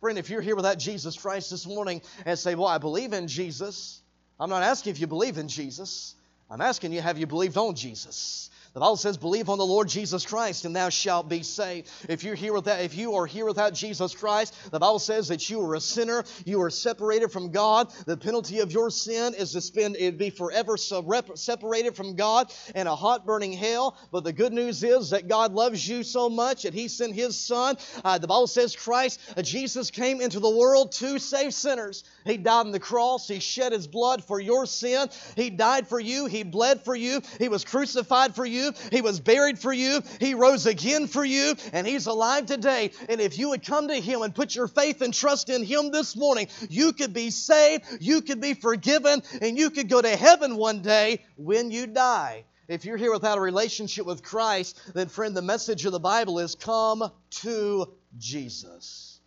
Friend, 0.00 0.18
if 0.18 0.30
you're 0.30 0.40
here 0.40 0.56
without 0.56 0.78
Jesus 0.78 1.16
Christ 1.16 1.50
this 1.50 1.66
morning 1.66 2.00
and 2.24 2.38
say, 2.38 2.54
Well, 2.54 2.68
I 2.68 2.78
believe 2.78 3.12
in 3.12 3.28
Jesus, 3.28 4.00
I'm 4.40 4.48
not 4.48 4.62
asking 4.62 4.92
if 4.92 4.98
you 5.00 5.06
believe 5.06 5.36
in 5.36 5.48
Jesus. 5.48 6.14
I'm 6.50 6.60
asking 6.60 6.92
you, 6.92 7.00
have 7.00 7.16
you 7.16 7.26
believed 7.26 7.56
on 7.56 7.74
Jesus? 7.74 8.50
The 8.74 8.80
Bible 8.80 8.96
says, 8.96 9.18
"Believe 9.18 9.50
on 9.50 9.58
the 9.58 9.66
Lord 9.66 9.86
Jesus 9.86 10.24
Christ, 10.24 10.64
and 10.64 10.74
thou 10.74 10.88
shalt 10.88 11.28
be 11.28 11.42
saved." 11.42 11.90
If 12.08 12.24
you're 12.24 12.34
here 12.34 12.54
without, 12.54 12.80
if 12.80 12.96
you 12.96 13.16
are 13.16 13.26
here 13.26 13.44
without 13.44 13.74
Jesus 13.74 14.14
Christ, 14.14 14.54
the 14.70 14.78
Bible 14.78 14.98
says 14.98 15.28
that 15.28 15.50
you 15.50 15.60
are 15.60 15.74
a 15.74 15.80
sinner. 15.80 16.24
You 16.46 16.62
are 16.62 16.70
separated 16.70 17.30
from 17.30 17.50
God. 17.50 17.92
The 18.06 18.16
penalty 18.16 18.60
of 18.60 18.72
your 18.72 18.88
sin 18.88 19.34
is 19.34 19.52
to 19.52 19.60
spend, 19.60 19.96
it 19.98 20.16
be 20.16 20.30
forever 20.30 20.78
separated 20.78 21.94
from 21.94 22.16
God 22.16 22.50
in 22.74 22.86
a 22.86 22.96
hot 22.96 23.26
burning 23.26 23.52
hell. 23.52 23.94
But 24.10 24.24
the 24.24 24.32
good 24.32 24.54
news 24.54 24.82
is 24.82 25.10
that 25.10 25.28
God 25.28 25.52
loves 25.52 25.86
you 25.86 26.02
so 26.02 26.30
much 26.30 26.62
that 26.62 26.72
He 26.72 26.88
sent 26.88 27.14
His 27.14 27.38
Son. 27.38 27.76
Uh, 28.02 28.16
the 28.16 28.26
Bible 28.26 28.46
says 28.46 28.74
Christ, 28.74 29.20
uh, 29.36 29.42
Jesus 29.42 29.90
came 29.90 30.22
into 30.22 30.40
the 30.40 30.48
world 30.48 30.92
to 30.92 31.18
save 31.18 31.52
sinners. 31.52 32.04
He 32.24 32.38
died 32.38 32.66
on 32.66 32.72
the 32.72 32.80
cross. 32.80 33.28
He 33.28 33.40
shed 33.40 33.72
His 33.72 33.86
blood 33.86 34.24
for 34.24 34.40
your 34.40 34.64
sin. 34.64 35.10
He 35.36 35.50
died 35.50 35.88
for 35.88 36.00
you. 36.00 36.24
He 36.24 36.42
bled 36.42 36.86
for 36.86 36.96
you. 36.96 37.20
He 37.38 37.48
was 37.48 37.66
crucified 37.66 38.34
for 38.34 38.46
you 38.46 38.61
you. 38.62 38.72
He 38.90 39.00
was 39.00 39.20
buried 39.20 39.58
for 39.58 39.72
you. 39.72 40.02
He 40.20 40.34
rose 40.34 40.66
again 40.66 41.06
for 41.06 41.24
you. 41.24 41.54
And 41.72 41.86
He's 41.86 42.06
alive 42.06 42.46
today. 42.46 42.92
And 43.08 43.20
if 43.20 43.38
you 43.38 43.50
would 43.50 43.64
come 43.64 43.88
to 43.88 43.94
Him 43.94 44.22
and 44.22 44.34
put 44.34 44.54
your 44.54 44.68
faith 44.68 45.02
and 45.02 45.12
trust 45.12 45.50
in 45.50 45.64
Him 45.64 45.90
this 45.90 46.16
morning, 46.16 46.48
you 46.68 46.92
could 46.92 47.12
be 47.12 47.30
saved, 47.30 47.84
you 48.00 48.22
could 48.22 48.40
be 48.40 48.54
forgiven, 48.54 49.22
and 49.40 49.58
you 49.58 49.70
could 49.70 49.88
go 49.88 50.00
to 50.00 50.16
heaven 50.16 50.56
one 50.56 50.82
day 50.82 51.24
when 51.36 51.70
you 51.70 51.86
die. 51.86 52.44
If 52.68 52.84
you're 52.84 52.96
here 52.96 53.12
without 53.12 53.38
a 53.38 53.40
relationship 53.40 54.06
with 54.06 54.22
Christ, 54.22 54.80
then, 54.94 55.08
friend, 55.08 55.36
the 55.36 55.42
message 55.42 55.84
of 55.84 55.92
the 55.92 56.00
Bible 56.00 56.38
is 56.38 56.54
come 56.54 57.10
to 57.42 57.92
Jesus. 58.18 59.20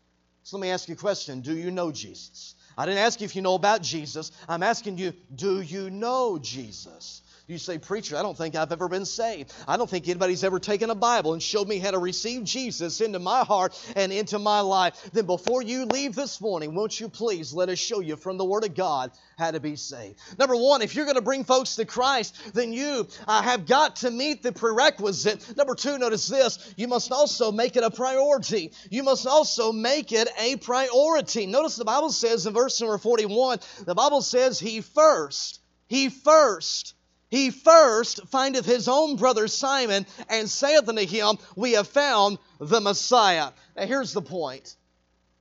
So 0.43 0.57
let 0.57 0.61
me 0.61 0.69
ask 0.69 0.87
you 0.87 0.93
a 0.93 0.97
question 0.97 1.41
Do 1.41 1.55
you 1.55 1.71
know 1.71 1.91
Jesus? 1.91 2.55
I 2.77 2.85
didn't 2.85 2.99
ask 2.99 3.21
you 3.21 3.25
if 3.25 3.35
you 3.35 3.41
know 3.41 3.55
about 3.55 3.81
Jesus. 3.81 4.31
I'm 4.49 4.63
asking 4.63 4.97
you, 4.97 5.13
do 5.33 5.61
you 5.61 5.89
know 5.89 6.37
Jesus? 6.37 7.21
You 7.47 7.60
say, 7.60 7.77
Preacher, 7.77 8.17
I 8.17 8.23
don't 8.23 8.36
think 8.36 8.55
I've 8.55 8.71
ever 8.71 8.89
been 8.89 9.05
saved. 9.05 9.53
I 9.67 9.77
don't 9.77 9.88
think 9.88 10.08
anybody's 10.08 10.43
ever 10.43 10.60
taken 10.60 10.89
a 10.89 10.95
Bible 10.95 11.34
and 11.34 11.43
showed 11.43 11.67
me 11.67 11.77
how 11.77 11.91
to 11.91 11.99
receive 11.99 12.43
Jesus 12.43 13.01
into 13.01 13.19
my 13.19 13.43
heart 13.43 13.79
and 13.95 14.12
into 14.12 14.39
my 14.39 14.62
life. 14.62 15.12
Then 15.13 15.27
before 15.27 15.62
you 15.62 15.86
leave 15.86 16.15
this 16.15 16.41
morning, 16.41 16.73
won't 16.73 16.99
you 16.99 17.08
please 17.08 17.53
let 17.53 17.69
us 17.69 17.77
show 17.77 17.99
you 17.99 18.15
from 18.15 18.38
the 18.38 18.45
Word 18.45 18.63
of 18.63 18.73
God 18.73 19.12
how 19.38 19.51
to 19.51 19.60
be 19.60 19.75
saved? 19.75 20.17
Number 20.39 20.55
one, 20.55 20.81
if 20.81 20.95
you're 20.95 21.05
going 21.05 21.17
to 21.17 21.21
bring 21.21 21.43
folks 21.43 21.75
to 21.75 21.86
Christ, 21.86 22.36
then 22.55 22.73
you 22.73 23.08
uh, 23.27 23.43
have 23.43 23.67
got 23.67 23.97
to 23.97 24.10
meet 24.10 24.41
the 24.41 24.51
prerequisite. 24.51 25.55
Number 25.55 25.75
two, 25.75 25.99
notice 25.99 26.27
this 26.27 26.73
you 26.75 26.88
must 26.88 27.12
also 27.12 27.51
make 27.51 27.75
it 27.75 27.84
a 27.84 27.91
priority. 27.91 28.71
You 28.89 29.03
must 29.03 29.27
also 29.27 29.71
make 29.71 30.12
it 30.12 30.29
a 30.39 30.55
priority. 30.55 31.45
Notice 31.45 31.75
the 31.75 31.86
Bible 31.86 32.12
says 32.12 32.47
in 32.47 32.55
verse 32.55 32.81
number 32.81 32.97
41, 32.97 33.60
the 33.86 33.93
Bible 33.93 34.23
says, 34.23 34.60
He 34.60 34.81
first, 34.81 35.60
He 35.86 36.10
first 36.10 36.94
he 37.29 37.51
first 37.51 38.27
findeth 38.27 38.65
his 38.65 38.88
own 38.88 39.15
brother 39.15 39.47
Simon 39.47 40.05
and 40.29 40.49
saith 40.49 40.88
unto 40.88 41.05
him, 41.05 41.38
We 41.55 41.73
have 41.73 41.88
found 41.88 42.38
the 42.59 42.81
Messiah. 42.81 43.51
Now 43.75 43.85
here's 43.85 44.13
the 44.13 44.21
point. 44.21 44.75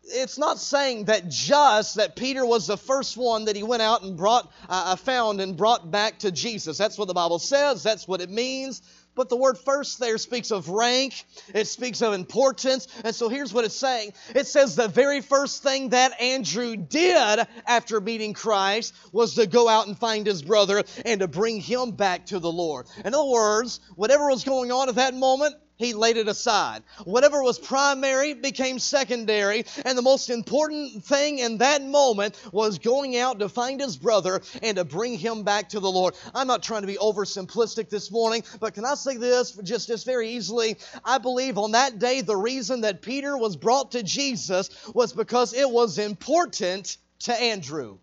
It's 0.07 0.37
not 0.37 0.59
saying 0.59 1.07
that 1.07 1.29
just 1.29 1.97
that 1.97 2.15
Peter 2.15 2.45
was 2.45 2.67
the 2.67 2.77
first 2.77 3.17
one 3.17 3.47
that 3.47 3.57
he 3.57 3.63
went 3.63 3.81
out 3.81 4.03
and 4.03 4.17
brought, 4.17 4.53
uh, 4.69 4.93
uh 4.93 4.97
found 4.97 5.41
and 5.41 5.57
brought 5.57 5.91
back 5.91 6.19
to 6.21 6.31
Jesus. 6.31 6.77
That's 6.77 6.99
what 6.99 7.09
the 7.09 7.15
Bible 7.15 7.39
says. 7.39 7.83
That's 7.83 8.07
what 8.07 8.21
it 8.21 8.29
means. 8.29 8.83
But 9.15 9.29
the 9.29 9.37
word 9.37 9.59
first 9.59 9.99
there 9.99 10.19
speaks 10.19 10.51
of 10.51 10.69
rank, 10.69 11.25
it 11.55 11.67
speaks 11.67 12.03
of 12.03 12.15
importance. 12.15 12.89
And 13.05 13.15
so 13.15 13.29
here's 13.29 13.53
what 13.53 13.65
it's 13.65 13.77
saying 13.77 14.13
it 14.35 14.47
says 14.47 14.77
the 14.77 14.89
very 14.89 15.21
first 15.21 15.63
thing 15.63 15.91
that 15.91 16.21
Andrew 16.21 16.77
did 16.77 17.47
after 17.67 18.01
meeting 18.01 18.33
Christ 18.35 18.95
was 19.13 19.35
to 19.35 19.47
go 19.47 19.69
out 19.69 19.87
and 19.87 19.99
find 19.99 20.27
his 20.27 20.43
brother 20.43 20.83
and 21.05 21.21
to 21.21 21.29
bring 21.29 21.61
him 21.61 21.93
back 21.93 22.27
to 22.27 22.39
the 22.39 22.51
Lord. 22.51 22.87
In 23.05 23.15
other 23.15 23.25
words, 23.25 23.81
whatever 23.97 24.29
was 24.29 24.45
going 24.45 24.73
on 24.73 24.89
at 24.89 24.97
that 24.97 25.15
moment, 25.15 25.55
he 25.77 25.93
laid 25.93 26.17
it 26.17 26.29
aside. 26.29 26.83
Whatever 27.05 27.43
was 27.43 27.59
primary 27.59 28.35
became 28.35 28.79
secondary, 28.79 29.65
and 29.85 29.99
the 29.99 30.03
most 30.03 30.31
important 30.31 31.05
thing 31.05 31.39
in 31.39 31.59
that 31.59 31.83
moment 31.83 32.41
was 32.53 32.79
going 32.79 33.17
out 33.17 33.41
to 33.41 33.49
find 33.49 33.81
his 33.81 33.97
brother 33.97 34.41
and 34.63 34.77
to 34.77 34.85
bring 34.85 35.19
him 35.19 35.43
back 35.43 35.71
to 35.71 35.81
the 35.81 35.91
Lord. 35.91 36.15
I'm 36.35 36.47
not 36.47 36.63
trying 36.63 36.83
to 36.83 36.87
be 36.87 36.97
oversimplistic 36.97 37.89
this 37.89 38.11
morning, 38.11 38.45
but 38.61 38.75
can 38.75 38.85
I 38.85 38.95
say 38.95 39.17
this 39.17 39.53
just, 39.53 39.89
just 39.89 40.07
very 40.07 40.31
easily? 40.31 40.77
I 41.05 41.19
believe 41.19 41.59
on 41.59 41.73
that 41.73 41.99
day 41.99 42.21
the 42.21 42.37
reason 42.37 42.83
that 42.83 43.03
Peter 43.03 43.37
was 43.37 43.57
brought 43.57 43.93
to 43.93 44.03
Jesus 44.03 44.71
was 44.95 45.13
because 45.13 45.55
it 45.55 45.69
was 45.69 45.99
important 45.99 46.97
to 47.21 47.35
Andrew. 47.35 47.99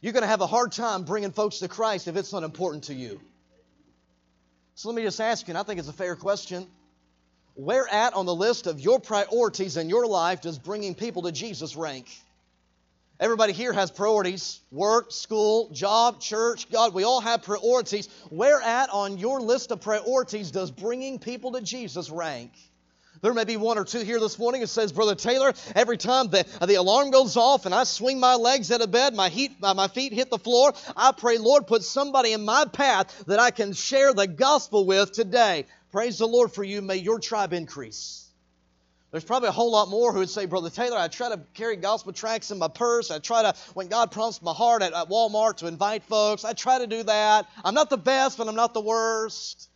You're 0.00 0.12
going 0.12 0.22
to 0.22 0.28
have 0.28 0.42
a 0.42 0.46
hard 0.46 0.72
time 0.72 1.04
bringing 1.04 1.32
folks 1.32 1.60
to 1.60 1.68
Christ 1.68 2.08
if 2.08 2.16
it's 2.16 2.32
not 2.32 2.42
important 2.42 2.84
to 2.84 2.94
you. 2.94 3.20
So 4.74 4.88
let 4.88 4.96
me 4.96 5.02
just 5.02 5.20
ask 5.20 5.46
you, 5.46 5.52
and 5.52 5.58
I 5.58 5.62
think 5.62 5.78
it's 5.78 5.88
a 5.88 5.92
fair 5.92 6.16
question. 6.16 6.66
Where 7.54 7.86
at 7.88 8.14
on 8.14 8.26
the 8.26 8.34
list 8.34 8.66
of 8.66 8.80
your 8.80 8.98
priorities 8.98 9.76
in 9.76 9.88
your 9.88 10.06
life 10.06 10.40
does 10.40 10.58
bringing 10.58 10.94
people 10.94 11.22
to 11.22 11.32
Jesus 11.32 11.76
rank? 11.76 12.08
Everybody 13.20 13.52
here 13.52 13.72
has 13.72 13.92
priorities 13.92 14.60
work, 14.72 15.12
school, 15.12 15.70
job, 15.70 16.20
church, 16.20 16.68
God. 16.70 16.92
We 16.92 17.04
all 17.04 17.20
have 17.20 17.44
priorities. 17.44 18.08
Where 18.30 18.60
at 18.60 18.90
on 18.90 19.18
your 19.18 19.40
list 19.40 19.70
of 19.70 19.80
priorities 19.80 20.50
does 20.50 20.72
bringing 20.72 21.20
people 21.20 21.52
to 21.52 21.60
Jesus 21.60 22.10
rank? 22.10 22.50
There 23.24 23.32
may 23.32 23.44
be 23.44 23.56
one 23.56 23.78
or 23.78 23.86
two 23.86 24.00
here 24.00 24.20
this 24.20 24.38
morning 24.38 24.60
that 24.60 24.66
says, 24.66 24.92
Brother 24.92 25.14
Taylor, 25.14 25.54
every 25.74 25.96
time 25.96 26.28
the, 26.28 26.44
the 26.60 26.74
alarm 26.74 27.10
goes 27.10 27.38
off 27.38 27.64
and 27.64 27.74
I 27.74 27.84
swing 27.84 28.20
my 28.20 28.34
legs 28.34 28.70
out 28.70 28.82
of 28.82 28.90
bed, 28.90 29.14
my, 29.14 29.30
heat, 29.30 29.52
my 29.62 29.88
feet 29.88 30.12
hit 30.12 30.28
the 30.28 30.36
floor, 30.36 30.74
I 30.94 31.10
pray, 31.12 31.38
Lord, 31.38 31.66
put 31.66 31.84
somebody 31.84 32.34
in 32.34 32.44
my 32.44 32.66
path 32.70 33.24
that 33.26 33.38
I 33.38 33.50
can 33.50 33.72
share 33.72 34.12
the 34.12 34.26
gospel 34.26 34.84
with 34.84 35.12
today. 35.12 35.64
Praise 35.90 36.18
the 36.18 36.28
Lord 36.28 36.52
for 36.52 36.62
you. 36.62 36.82
May 36.82 36.96
your 36.96 37.18
tribe 37.18 37.54
increase. 37.54 38.28
There's 39.10 39.24
probably 39.24 39.48
a 39.48 39.52
whole 39.52 39.72
lot 39.72 39.88
more 39.88 40.12
who 40.12 40.18
would 40.18 40.28
say, 40.28 40.44
Brother 40.44 40.68
Taylor, 40.68 40.98
I 40.98 41.08
try 41.08 41.30
to 41.30 41.40
carry 41.54 41.76
gospel 41.76 42.12
tracts 42.12 42.50
in 42.50 42.58
my 42.58 42.68
purse. 42.68 43.10
I 43.10 43.20
try 43.20 43.40
to, 43.40 43.54
when 43.72 43.88
God 43.88 44.12
prompts 44.12 44.42
my 44.42 44.52
heart 44.52 44.82
at, 44.82 44.92
at 44.92 45.08
Walmart 45.08 45.56
to 45.58 45.66
invite 45.66 46.02
folks, 46.02 46.44
I 46.44 46.52
try 46.52 46.78
to 46.78 46.86
do 46.86 47.02
that. 47.04 47.46
I'm 47.64 47.72
not 47.72 47.88
the 47.88 47.96
best, 47.96 48.36
but 48.36 48.48
I'm 48.48 48.54
not 48.54 48.74
the 48.74 48.82
worst. 48.82 49.70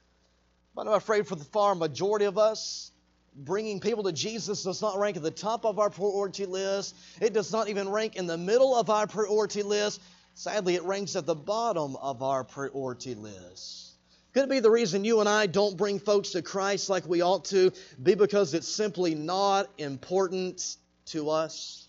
But 0.74 0.86
I'm 0.86 0.92
afraid 0.92 1.26
for 1.26 1.34
the 1.34 1.44
far 1.44 1.74
majority 1.74 2.26
of 2.26 2.36
us, 2.36 2.92
bringing 3.38 3.80
people 3.80 4.02
to 4.04 4.12
Jesus 4.12 4.64
does 4.64 4.82
not 4.82 4.98
rank 4.98 5.16
at 5.16 5.22
the 5.22 5.30
top 5.30 5.64
of 5.64 5.78
our 5.78 5.90
priority 5.90 6.44
list. 6.44 6.96
It 7.20 7.32
does 7.32 7.52
not 7.52 7.68
even 7.68 7.88
rank 7.88 8.16
in 8.16 8.26
the 8.26 8.36
middle 8.36 8.74
of 8.74 8.90
our 8.90 9.06
priority 9.06 9.62
list. 9.62 10.02
Sadly, 10.34 10.74
it 10.74 10.82
ranks 10.82 11.16
at 11.16 11.26
the 11.26 11.34
bottom 11.34 11.96
of 11.96 12.22
our 12.22 12.44
priority 12.44 13.14
list. 13.14 13.92
Could 14.34 14.44
it 14.44 14.50
be 14.50 14.60
the 14.60 14.70
reason 14.70 15.04
you 15.04 15.20
and 15.20 15.28
I 15.28 15.46
don't 15.46 15.76
bring 15.76 15.98
folks 15.98 16.30
to 16.30 16.42
Christ 16.42 16.90
like 16.90 17.06
we 17.06 17.22
ought 17.22 17.46
to 17.46 17.72
be 18.02 18.14
because 18.14 18.54
it's 18.54 18.68
simply 18.68 19.14
not 19.14 19.68
important 19.78 20.76
to 21.06 21.30
us? 21.30 21.88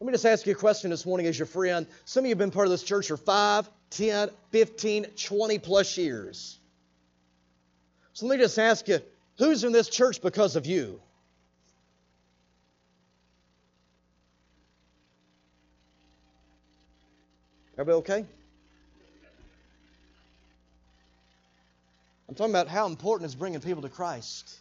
Let 0.00 0.06
me 0.06 0.12
just 0.12 0.26
ask 0.26 0.46
you 0.46 0.52
a 0.52 0.56
question 0.56 0.90
this 0.90 1.06
morning 1.06 1.26
as 1.26 1.38
your 1.38 1.46
friend. 1.46 1.86
Some 2.04 2.24
of 2.24 2.26
you 2.26 2.32
have 2.32 2.38
been 2.38 2.50
part 2.50 2.66
of 2.66 2.70
this 2.70 2.82
church 2.82 3.08
for 3.08 3.16
5, 3.16 3.68
10, 3.90 4.30
15, 4.50 5.04
20 5.04 5.58
plus 5.58 5.96
years. 5.96 6.58
So 8.12 8.26
let 8.26 8.38
me 8.38 8.44
just 8.44 8.58
ask 8.58 8.86
you 8.88 9.00
who's 9.38 9.64
in 9.64 9.72
this 9.72 9.88
church 9.88 10.20
because 10.20 10.56
of 10.56 10.66
you? 10.66 11.00
Everybody 17.78 17.98
okay? 17.98 18.26
I'm 22.28 22.34
talking 22.34 22.52
about 22.52 22.66
how 22.66 22.86
important 22.86 23.28
is 23.28 23.36
bringing 23.36 23.60
people 23.60 23.82
to 23.82 23.88
Christ. 23.88 24.58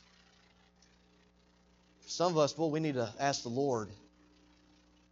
For 2.01 2.09
some 2.09 2.31
of 2.31 2.37
us, 2.37 2.55
well, 2.57 2.69
we 2.69 2.79
need 2.79 2.93
to 2.93 3.11
ask 3.19 3.41
the 3.41 3.49
Lord, 3.49 3.89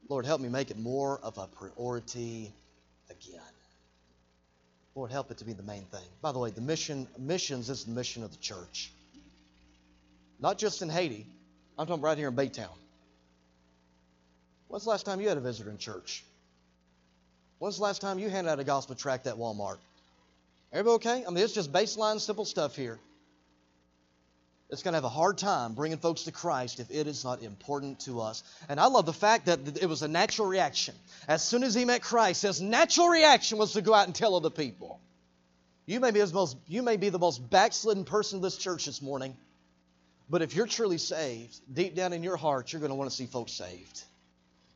Lord, 0.07 0.25
help 0.25 0.39
me 0.39 0.49
make 0.49 0.69
it 0.69 0.77
more 0.77 1.19
of 1.21 1.37
a 1.39 1.47
priority 1.47 2.53
again. 3.09 3.41
Lord, 4.93 5.11
help 5.11 5.31
it 5.31 5.39
to 5.39 5.45
be 5.45 5.53
the 5.53 5.63
main 5.63 5.83
thing. 5.85 6.05
By 6.21 6.31
the 6.31 6.39
way, 6.39 6.51
the 6.51 6.61
mission 6.61 7.07
missions 7.17 7.69
is 7.69 7.83
the 7.85 7.91
mission 7.91 8.23
of 8.23 8.31
the 8.31 8.37
church. 8.37 8.91
Not 10.39 10.57
just 10.57 10.81
in 10.81 10.89
Haiti. 10.89 11.25
I'm 11.77 11.87
talking 11.87 12.01
right 12.01 12.17
here 12.17 12.29
in 12.29 12.35
Baytown. 12.35 12.69
When's 14.67 14.83
the 14.83 14.89
last 14.89 15.05
time 15.05 15.21
you 15.21 15.29
had 15.29 15.37
a 15.37 15.41
visitor 15.41 15.69
in 15.69 15.77
church? 15.77 16.23
When's 17.59 17.77
the 17.77 17.83
last 17.83 18.01
time 18.01 18.19
you 18.19 18.29
handed 18.29 18.49
out 18.49 18.59
a 18.59 18.63
gospel 18.63 18.95
tract 18.95 19.27
at 19.27 19.35
Walmart? 19.35 19.77
Everybody 20.73 20.95
okay? 20.95 21.25
I 21.25 21.29
mean, 21.29 21.43
it's 21.43 21.53
just 21.53 21.71
baseline, 21.71 22.19
simple 22.19 22.45
stuff 22.45 22.75
here. 22.75 22.99
It's 24.69 24.81
going 24.81 24.93
to 24.93 24.97
have 24.97 25.05
a 25.05 25.09
hard 25.09 25.37
time 25.37 25.73
bringing 25.73 25.99
folks 25.99 26.23
to 26.23 26.31
Christ 26.31 26.79
if 26.79 26.89
it 26.89 27.05
is 27.07 27.23
not 27.23 27.43
important 27.43 27.99
to 28.01 28.19
us. 28.19 28.43
And 28.67 28.79
I 28.79 28.87
love 28.87 29.05
the 29.05 29.13
fact 29.13 29.45
that 29.45 29.59
it 29.81 29.85
was 29.85 30.01
a 30.01 30.07
natural 30.07 30.47
reaction. 30.47 30.95
As 31.27 31.43
soon 31.43 31.63
as 31.63 31.75
he 31.75 31.85
met 31.85 32.01
Christ, 32.01 32.41
his 32.41 32.61
natural 32.61 33.07
reaction 33.07 33.59
was 33.59 33.73
to 33.73 33.81
go 33.81 33.93
out 33.93 34.07
and 34.07 34.15
tell 34.15 34.35
other 34.35 34.49
people. 34.49 34.99
You 35.85 35.99
may 35.99 36.09
be, 36.09 36.19
most, 36.33 36.57
you 36.67 36.81
may 36.81 36.97
be 36.97 37.09
the 37.09 37.19
most 37.19 37.47
backslidden 37.49 38.05
person 38.05 38.39
in 38.39 38.41
this 38.41 38.57
church 38.57 38.85
this 38.85 39.03
morning, 39.03 39.37
but 40.29 40.41
if 40.41 40.55
you're 40.55 40.67
truly 40.67 40.97
saved, 40.97 41.59
deep 41.71 41.95
down 41.95 42.13
in 42.13 42.23
your 42.23 42.37
heart, 42.37 42.73
you're 42.73 42.79
going 42.79 42.89
to 42.89 42.95
want 42.95 43.09
to 43.09 43.15
see 43.15 43.27
folks 43.27 43.51
saved. 43.51 44.03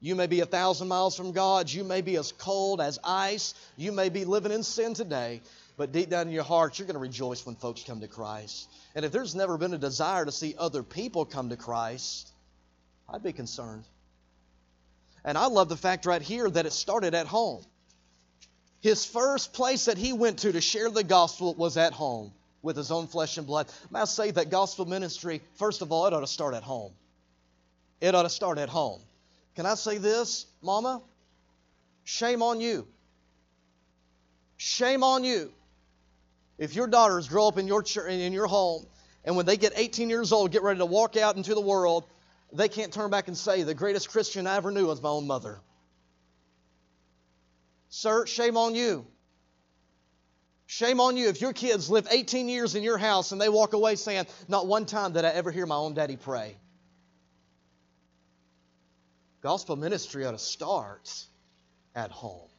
You 0.01 0.15
may 0.15 0.27
be 0.27 0.39
a 0.39 0.45
thousand 0.45 0.88
miles 0.88 1.17
from 1.17 1.33
God. 1.33 1.69
You 1.69 1.83
may 1.83 2.01
be 2.01 2.15
as 2.17 2.31
cold 2.31 2.79
as 2.79 2.99
ice. 3.03 3.53
You 3.75 3.91
may 3.91 4.09
be 4.09 4.25
living 4.25 4.51
in 4.51 4.63
sin 4.63 4.93
today. 4.93 5.41
But 5.75 5.91
deep 5.91 6.09
down 6.09 6.27
in 6.27 6.33
your 6.33 6.43
heart, 6.43 6.77
you're 6.77 6.85
going 6.85 6.95
to 6.95 7.01
rejoice 7.01 7.45
when 7.45 7.55
folks 7.55 7.83
come 7.83 7.99
to 8.01 8.07
Christ. 8.07 8.69
And 8.95 9.03
if 9.03 9.12
there's 9.12 9.35
never 9.35 9.57
been 9.57 9.73
a 9.73 9.77
desire 9.77 10.23
to 10.23 10.31
see 10.31 10.55
other 10.57 10.83
people 10.83 11.25
come 11.25 11.49
to 11.49 11.57
Christ, 11.57 12.29
I'd 13.09 13.23
be 13.23 13.33
concerned. 13.33 13.83
And 15.25 15.38
I 15.38 15.47
love 15.47 15.67
the 15.67 15.77
fact 15.77 16.05
right 16.05 16.21
here 16.21 16.49
that 16.49 16.65
it 16.65 16.73
started 16.73 17.13
at 17.13 17.27
home. 17.27 17.63
His 18.81 19.05
first 19.05 19.51
place 19.51 19.85
that 19.85 19.97
he 19.97 20.13
went 20.13 20.39
to 20.39 20.51
to 20.51 20.62
share 20.62 20.89
the 20.89 21.03
gospel 21.03 21.55
was 21.55 21.75
at 21.75 21.91
home 21.91 22.31
with 22.62 22.78
his 22.78 22.91
own 22.91 23.08
flesh 23.08 23.38
and 23.38 23.48
blood. 23.48 23.67
May 23.91 24.02
I 24.02 24.06
say 24.06 24.32
that 24.32 24.50
gospel 24.50 24.86
ministry, 24.86 25.41
first 25.56 25.82
of 25.82 25.91
all, 25.91 26.06
it 26.08 26.13
ought 26.13 26.22
to 26.22 26.28
start 26.28 26.54
at 26.54 26.63
home. 26.63 26.91
It 28.02 28.15
ought 28.15 28.24
to 28.24 28.30
start 28.30 28.58
at 28.58 28.69
home. 28.69 29.02
Can 29.56 29.65
I 29.65 29.76
say 29.76 29.98
this, 29.98 30.45
Mama? 30.62 31.02
Shame 32.04 32.41
on 32.41 32.62
you. 32.62 32.88
Shame 34.58 35.04
on 35.04 35.24
you 35.24 35.52
if 36.60 36.76
your 36.76 36.88
daughters 36.88 37.28
grow 37.28 37.48
up 37.48 37.58
in 37.58 37.67
your 37.67 37.82
church, 37.82 38.12
in 38.12 38.34
your 38.34 38.45
home 38.45 38.86
and 39.24 39.36
when 39.36 39.45
they 39.45 39.58
get 39.58 39.74
18 39.76 40.10
years 40.10 40.32
old 40.32 40.52
get 40.52 40.62
ready 40.62 40.80
to 40.80 40.86
walk 40.86 41.17
out 41.17 41.38
into 41.38 41.56
the 41.56 41.62
world 41.62 42.06
they 42.54 42.67
can't 42.67 42.93
turn 42.93 43.10
back 43.10 43.28
and 43.28 43.38
say 43.38 43.63
the 43.63 43.74
greatest 43.74 44.10
christian 44.10 44.45
i 44.45 44.56
ever 44.58 44.69
knew 44.69 44.88
was 44.88 45.02
my 45.02 45.10
own 45.10 45.26
mother 45.26 45.60
sir 47.89 48.26
shame 48.26 48.58
on 48.58 48.76
you 48.76 49.06
shame 50.69 50.99
on 50.99 51.17
you 51.17 51.29
if 51.29 51.41
your 51.41 51.51
kids 51.51 51.89
live 51.89 52.08
18 52.12 52.47
years 52.47 52.75
in 52.75 52.84
your 52.84 52.99
house 52.99 53.32
and 53.32 53.41
they 53.41 53.49
walk 53.49 53.73
away 53.73 53.95
saying 53.95 54.27
not 54.47 54.67
one 54.67 54.86
time 54.86 55.12
did 55.13 55.25
i 55.25 55.29
ever 55.29 55.49
hear 55.49 55.65
my 55.65 55.75
own 55.75 55.95
daddy 55.95 56.15
pray. 56.15 56.55
Gospel 59.41 59.75
ministry 59.75 60.25
ought 60.25 60.34
to 60.34 60.38
start 60.38 61.12
at 61.95 62.12
home 62.12 62.49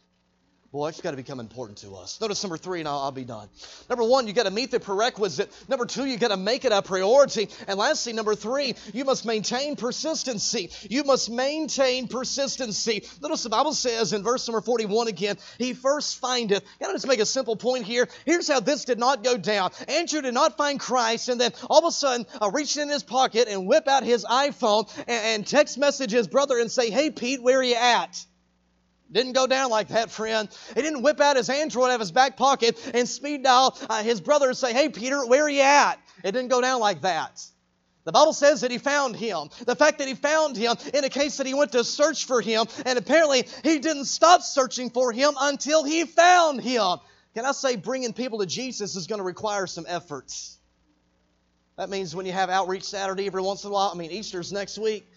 Boy, 0.72 0.86
it's 0.86 1.00
got 1.00 1.10
to 1.10 1.16
become 1.16 1.40
important 1.40 1.78
to 1.78 1.96
us. 1.96 2.20
Notice 2.20 2.44
number 2.44 2.56
three, 2.56 2.78
and 2.78 2.88
I'll, 2.88 3.00
I'll 3.00 3.10
be 3.10 3.24
done. 3.24 3.48
Number 3.88 4.04
one, 4.04 4.28
you 4.28 4.32
got 4.32 4.44
to 4.44 4.52
meet 4.52 4.70
the 4.70 4.78
prerequisite. 4.78 5.50
Number 5.68 5.84
two, 5.84 6.04
you 6.04 6.16
got 6.16 6.28
to 6.28 6.36
make 6.36 6.64
it 6.64 6.70
a 6.70 6.80
priority. 6.80 7.48
And 7.66 7.76
lastly, 7.76 8.12
number 8.12 8.36
three, 8.36 8.76
you 8.92 9.04
must 9.04 9.26
maintain 9.26 9.74
persistency. 9.74 10.70
You 10.88 11.02
must 11.02 11.28
maintain 11.28 12.06
persistency. 12.06 13.04
Notice 13.20 13.42
the 13.42 13.48
Bible 13.48 13.72
says 13.72 14.12
in 14.12 14.22
verse 14.22 14.46
number 14.46 14.60
41 14.60 15.08
again, 15.08 15.38
He 15.58 15.74
first 15.74 16.20
findeth. 16.20 16.62
Can 16.78 16.90
I 16.90 16.92
just 16.92 17.08
make 17.08 17.18
a 17.18 17.26
simple 17.26 17.56
point 17.56 17.84
here? 17.84 18.08
Here's 18.24 18.46
how 18.46 18.60
this 18.60 18.84
did 18.84 19.00
not 19.00 19.24
go 19.24 19.36
down. 19.36 19.72
Andrew 19.88 20.22
did 20.22 20.34
not 20.34 20.56
find 20.56 20.78
Christ 20.78 21.28
and 21.28 21.40
then 21.40 21.52
all 21.68 21.80
of 21.80 21.84
a 21.86 21.90
sudden 21.90 22.26
uh, 22.40 22.48
reach 22.52 22.76
in 22.76 22.88
his 22.88 23.02
pocket 23.02 23.48
and 23.48 23.66
whip 23.66 23.88
out 23.88 24.04
his 24.04 24.24
iPhone 24.24 24.88
and, 25.08 25.08
and 25.08 25.46
text 25.48 25.78
message 25.78 26.12
his 26.12 26.28
brother 26.28 26.60
and 26.60 26.70
say, 26.70 26.90
Hey, 26.90 27.10
Pete, 27.10 27.42
where 27.42 27.58
are 27.58 27.64
you 27.64 27.74
at? 27.74 28.24
Didn't 29.12 29.32
go 29.32 29.46
down 29.46 29.70
like 29.70 29.88
that, 29.88 30.10
friend. 30.10 30.48
He 30.74 30.82
didn't 30.82 31.02
whip 31.02 31.20
out 31.20 31.36
his 31.36 31.50
Android 31.50 31.90
out 31.90 31.94
of 31.94 32.00
his 32.00 32.12
back 32.12 32.36
pocket 32.36 32.78
and 32.94 33.08
speed 33.08 33.42
dial 33.42 33.76
uh, 33.88 34.02
his 34.02 34.20
brother 34.20 34.48
and 34.48 34.56
say, 34.56 34.72
Hey, 34.72 34.88
Peter, 34.88 35.26
where 35.26 35.44
are 35.44 35.50
you 35.50 35.62
at? 35.62 35.98
It 36.22 36.32
didn't 36.32 36.48
go 36.48 36.60
down 36.60 36.80
like 36.80 37.02
that. 37.02 37.44
The 38.04 38.12
Bible 38.12 38.32
says 38.32 38.62
that 38.62 38.70
he 38.70 38.78
found 38.78 39.14
him. 39.16 39.50
The 39.66 39.76
fact 39.76 39.98
that 39.98 40.08
he 40.08 40.14
found 40.14 40.56
him 40.56 40.74
indicates 40.94 41.36
that 41.36 41.46
he 41.46 41.54
went 41.54 41.72
to 41.72 41.84
search 41.84 42.24
for 42.24 42.40
him, 42.40 42.66
and 42.86 42.98
apparently 42.98 43.46
he 43.62 43.78
didn't 43.78 44.06
stop 44.06 44.42
searching 44.42 44.90
for 44.90 45.12
him 45.12 45.34
until 45.38 45.84
he 45.84 46.04
found 46.04 46.60
him. 46.60 46.98
Can 47.34 47.44
I 47.44 47.52
say 47.52 47.76
bringing 47.76 48.12
people 48.12 48.38
to 48.38 48.46
Jesus 48.46 48.96
is 48.96 49.06
going 49.06 49.18
to 49.18 49.24
require 49.24 49.66
some 49.66 49.84
efforts? 49.86 50.58
That 51.76 51.90
means 51.90 52.14
when 52.14 52.26
you 52.26 52.32
have 52.32 52.50
outreach 52.50 52.84
Saturday 52.84 53.26
every 53.26 53.42
once 53.42 53.64
in 53.64 53.70
a 53.70 53.72
while, 53.72 53.90
I 53.92 53.96
mean, 53.96 54.10
Easter's 54.10 54.52
next 54.52 54.78
week 54.78 55.09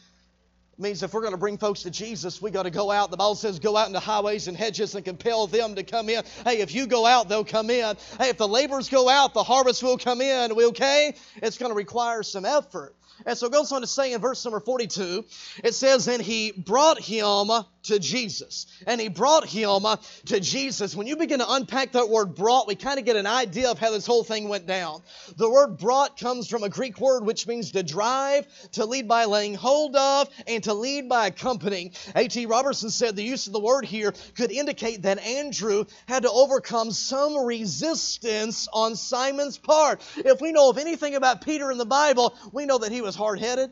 means 0.77 1.03
if 1.03 1.13
we're 1.13 1.21
going 1.21 1.33
to 1.33 1.37
bring 1.37 1.57
folks 1.57 1.83
to 1.83 1.91
Jesus, 1.91 2.41
we 2.41 2.51
got 2.51 2.63
to 2.63 2.71
go 2.71 2.91
out. 2.91 3.11
The 3.11 3.17
Bible 3.17 3.35
says, 3.35 3.59
go 3.59 3.77
out 3.77 3.87
into 3.87 3.99
highways 3.99 4.47
and 4.47 4.57
hedges 4.57 4.95
and 4.95 5.05
compel 5.05 5.47
them 5.47 5.75
to 5.75 5.83
come 5.83 6.09
in. 6.09 6.23
Hey, 6.43 6.59
if 6.61 6.73
you 6.73 6.87
go 6.87 7.05
out, 7.05 7.29
they'll 7.29 7.45
come 7.45 7.69
in. 7.69 7.95
Hey, 8.19 8.29
if 8.29 8.37
the 8.37 8.47
laborers 8.47 8.89
go 8.89 9.07
out, 9.09 9.33
the 9.33 9.43
harvest 9.43 9.83
will 9.83 9.97
come 9.97 10.21
in. 10.21 10.51
Are 10.51 10.55
we 10.55 10.65
okay? 10.67 11.15
It's 11.37 11.57
going 11.57 11.71
to 11.71 11.75
require 11.75 12.23
some 12.23 12.45
effort. 12.45 12.95
And 13.25 13.37
so 13.37 13.47
it 13.47 13.51
goes 13.51 13.71
on 13.71 13.81
to 13.81 13.87
say 13.87 14.13
in 14.13 14.21
verse 14.21 14.43
number 14.43 14.59
42, 14.59 15.25
it 15.63 15.73
says, 15.73 16.07
And 16.07 16.21
he 16.21 16.51
brought 16.51 16.99
him 16.99 17.51
to 17.83 17.99
Jesus. 17.99 18.67
And 18.87 18.99
he 18.99 19.09
brought 19.09 19.47
him 19.47 19.85
uh, 19.85 19.97
to 20.27 20.39
Jesus. 20.39 20.95
When 20.95 21.07
you 21.07 21.15
begin 21.15 21.39
to 21.39 21.51
unpack 21.51 21.93
that 21.93 22.09
word 22.09 22.35
brought, 22.35 22.67
we 22.67 22.75
kind 22.75 22.99
of 22.99 23.05
get 23.05 23.15
an 23.15 23.27
idea 23.27 23.69
of 23.69 23.79
how 23.79 23.91
this 23.91 24.05
whole 24.05 24.23
thing 24.23 24.49
went 24.49 24.65
down. 24.65 25.01
The 25.37 25.49
word 25.49 25.77
brought 25.77 26.19
comes 26.19 26.47
from 26.47 26.63
a 26.63 26.69
Greek 26.69 26.99
word 26.99 27.25
which 27.25 27.47
means 27.47 27.71
to 27.71 27.83
drive, 27.83 28.47
to 28.73 28.85
lead 28.85 29.07
by 29.07 29.25
laying 29.25 29.53
hold 29.53 29.95
of, 29.95 30.29
and 30.47 30.63
to 30.63 30.73
lead 30.73 31.09
by 31.09 31.27
accompanying. 31.27 31.91
A.T. 32.15 32.45
Robertson 32.45 32.89
said 32.89 33.15
the 33.15 33.23
use 33.23 33.47
of 33.47 33.53
the 33.53 33.59
word 33.59 33.85
here 33.85 34.13
could 34.35 34.51
indicate 34.51 35.03
that 35.03 35.19
Andrew 35.19 35.85
had 36.07 36.23
to 36.23 36.31
overcome 36.31 36.91
some 36.91 37.45
resistance 37.45 38.67
on 38.71 38.95
Simon's 38.95 39.57
part. 39.57 40.01
If 40.17 40.41
we 40.41 40.51
know 40.51 40.69
of 40.69 40.77
anything 40.77 41.15
about 41.15 41.41
Peter 41.41 41.71
in 41.71 41.77
the 41.77 41.85
Bible, 41.85 42.35
we 42.51 42.65
know 42.65 42.77
that 42.79 42.91
he 42.91 43.01
was 43.01 43.15
hard 43.15 43.39
headed, 43.39 43.71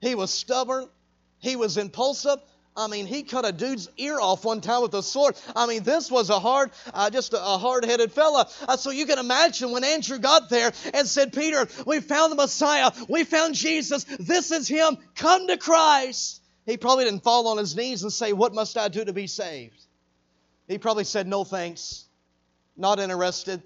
he 0.00 0.14
was 0.14 0.32
stubborn, 0.32 0.88
he 1.38 1.56
was 1.56 1.76
impulsive. 1.76 2.38
I 2.74 2.86
mean, 2.86 3.06
he 3.06 3.22
cut 3.22 3.44
a 3.44 3.52
dude's 3.52 3.88
ear 3.98 4.18
off 4.18 4.44
one 4.44 4.62
time 4.62 4.80
with 4.80 4.94
a 4.94 5.02
sword. 5.02 5.36
I 5.54 5.66
mean, 5.66 5.82
this 5.82 6.10
was 6.10 6.30
a 6.30 6.40
hard, 6.40 6.70
uh, 6.94 7.10
just 7.10 7.34
a, 7.34 7.36
a 7.36 7.58
hard-headed 7.58 8.12
fella. 8.12 8.48
Uh, 8.66 8.78
so 8.78 8.90
you 8.90 9.04
can 9.04 9.18
imagine 9.18 9.72
when 9.72 9.84
Andrew 9.84 10.18
got 10.18 10.48
there 10.48 10.72
and 10.94 11.06
said, 11.06 11.34
"Peter, 11.34 11.68
we 11.86 12.00
found 12.00 12.32
the 12.32 12.36
Messiah. 12.36 12.90
We 13.08 13.24
found 13.24 13.54
Jesus. 13.54 14.04
This 14.04 14.50
is 14.50 14.68
him. 14.68 14.96
Come 15.14 15.48
to 15.48 15.58
Christ." 15.58 16.40
He 16.64 16.76
probably 16.78 17.04
didn't 17.04 17.24
fall 17.24 17.48
on 17.48 17.58
his 17.58 17.76
knees 17.76 18.04
and 18.04 18.12
say, 18.12 18.32
"What 18.32 18.54
must 18.54 18.78
I 18.78 18.88
do 18.88 19.04
to 19.04 19.12
be 19.12 19.26
saved?" 19.26 19.78
He 20.66 20.78
probably 20.78 21.04
said, 21.04 21.26
"No 21.26 21.44
thanks. 21.44 22.04
Not 22.76 23.00
interested. 23.00 23.62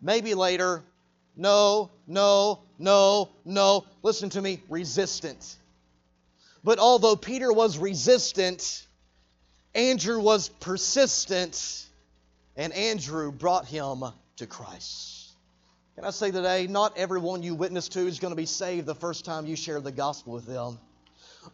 Maybe 0.00 0.32
later. 0.32 0.82
No, 1.36 1.90
no, 2.06 2.60
no, 2.78 3.28
no." 3.44 3.84
Listen 4.02 4.30
to 4.30 4.40
me. 4.40 4.62
Resistant. 4.70 5.56
But 6.66 6.80
although 6.80 7.14
Peter 7.14 7.52
was 7.52 7.78
resistant, 7.78 8.84
Andrew 9.72 10.18
was 10.18 10.48
persistent, 10.48 11.86
and 12.56 12.72
Andrew 12.72 13.30
brought 13.30 13.66
him 13.66 14.02
to 14.38 14.46
Christ. 14.48 15.28
Can 15.94 16.04
I 16.04 16.10
say 16.10 16.32
today, 16.32 16.66
not 16.66 16.98
everyone 16.98 17.44
you 17.44 17.54
witness 17.54 17.88
to 17.90 18.08
is 18.08 18.18
going 18.18 18.32
to 18.32 18.36
be 18.36 18.46
saved 18.46 18.84
the 18.84 18.96
first 18.96 19.24
time 19.24 19.46
you 19.46 19.54
share 19.54 19.80
the 19.80 19.92
gospel 19.92 20.32
with 20.32 20.46
them. 20.46 20.80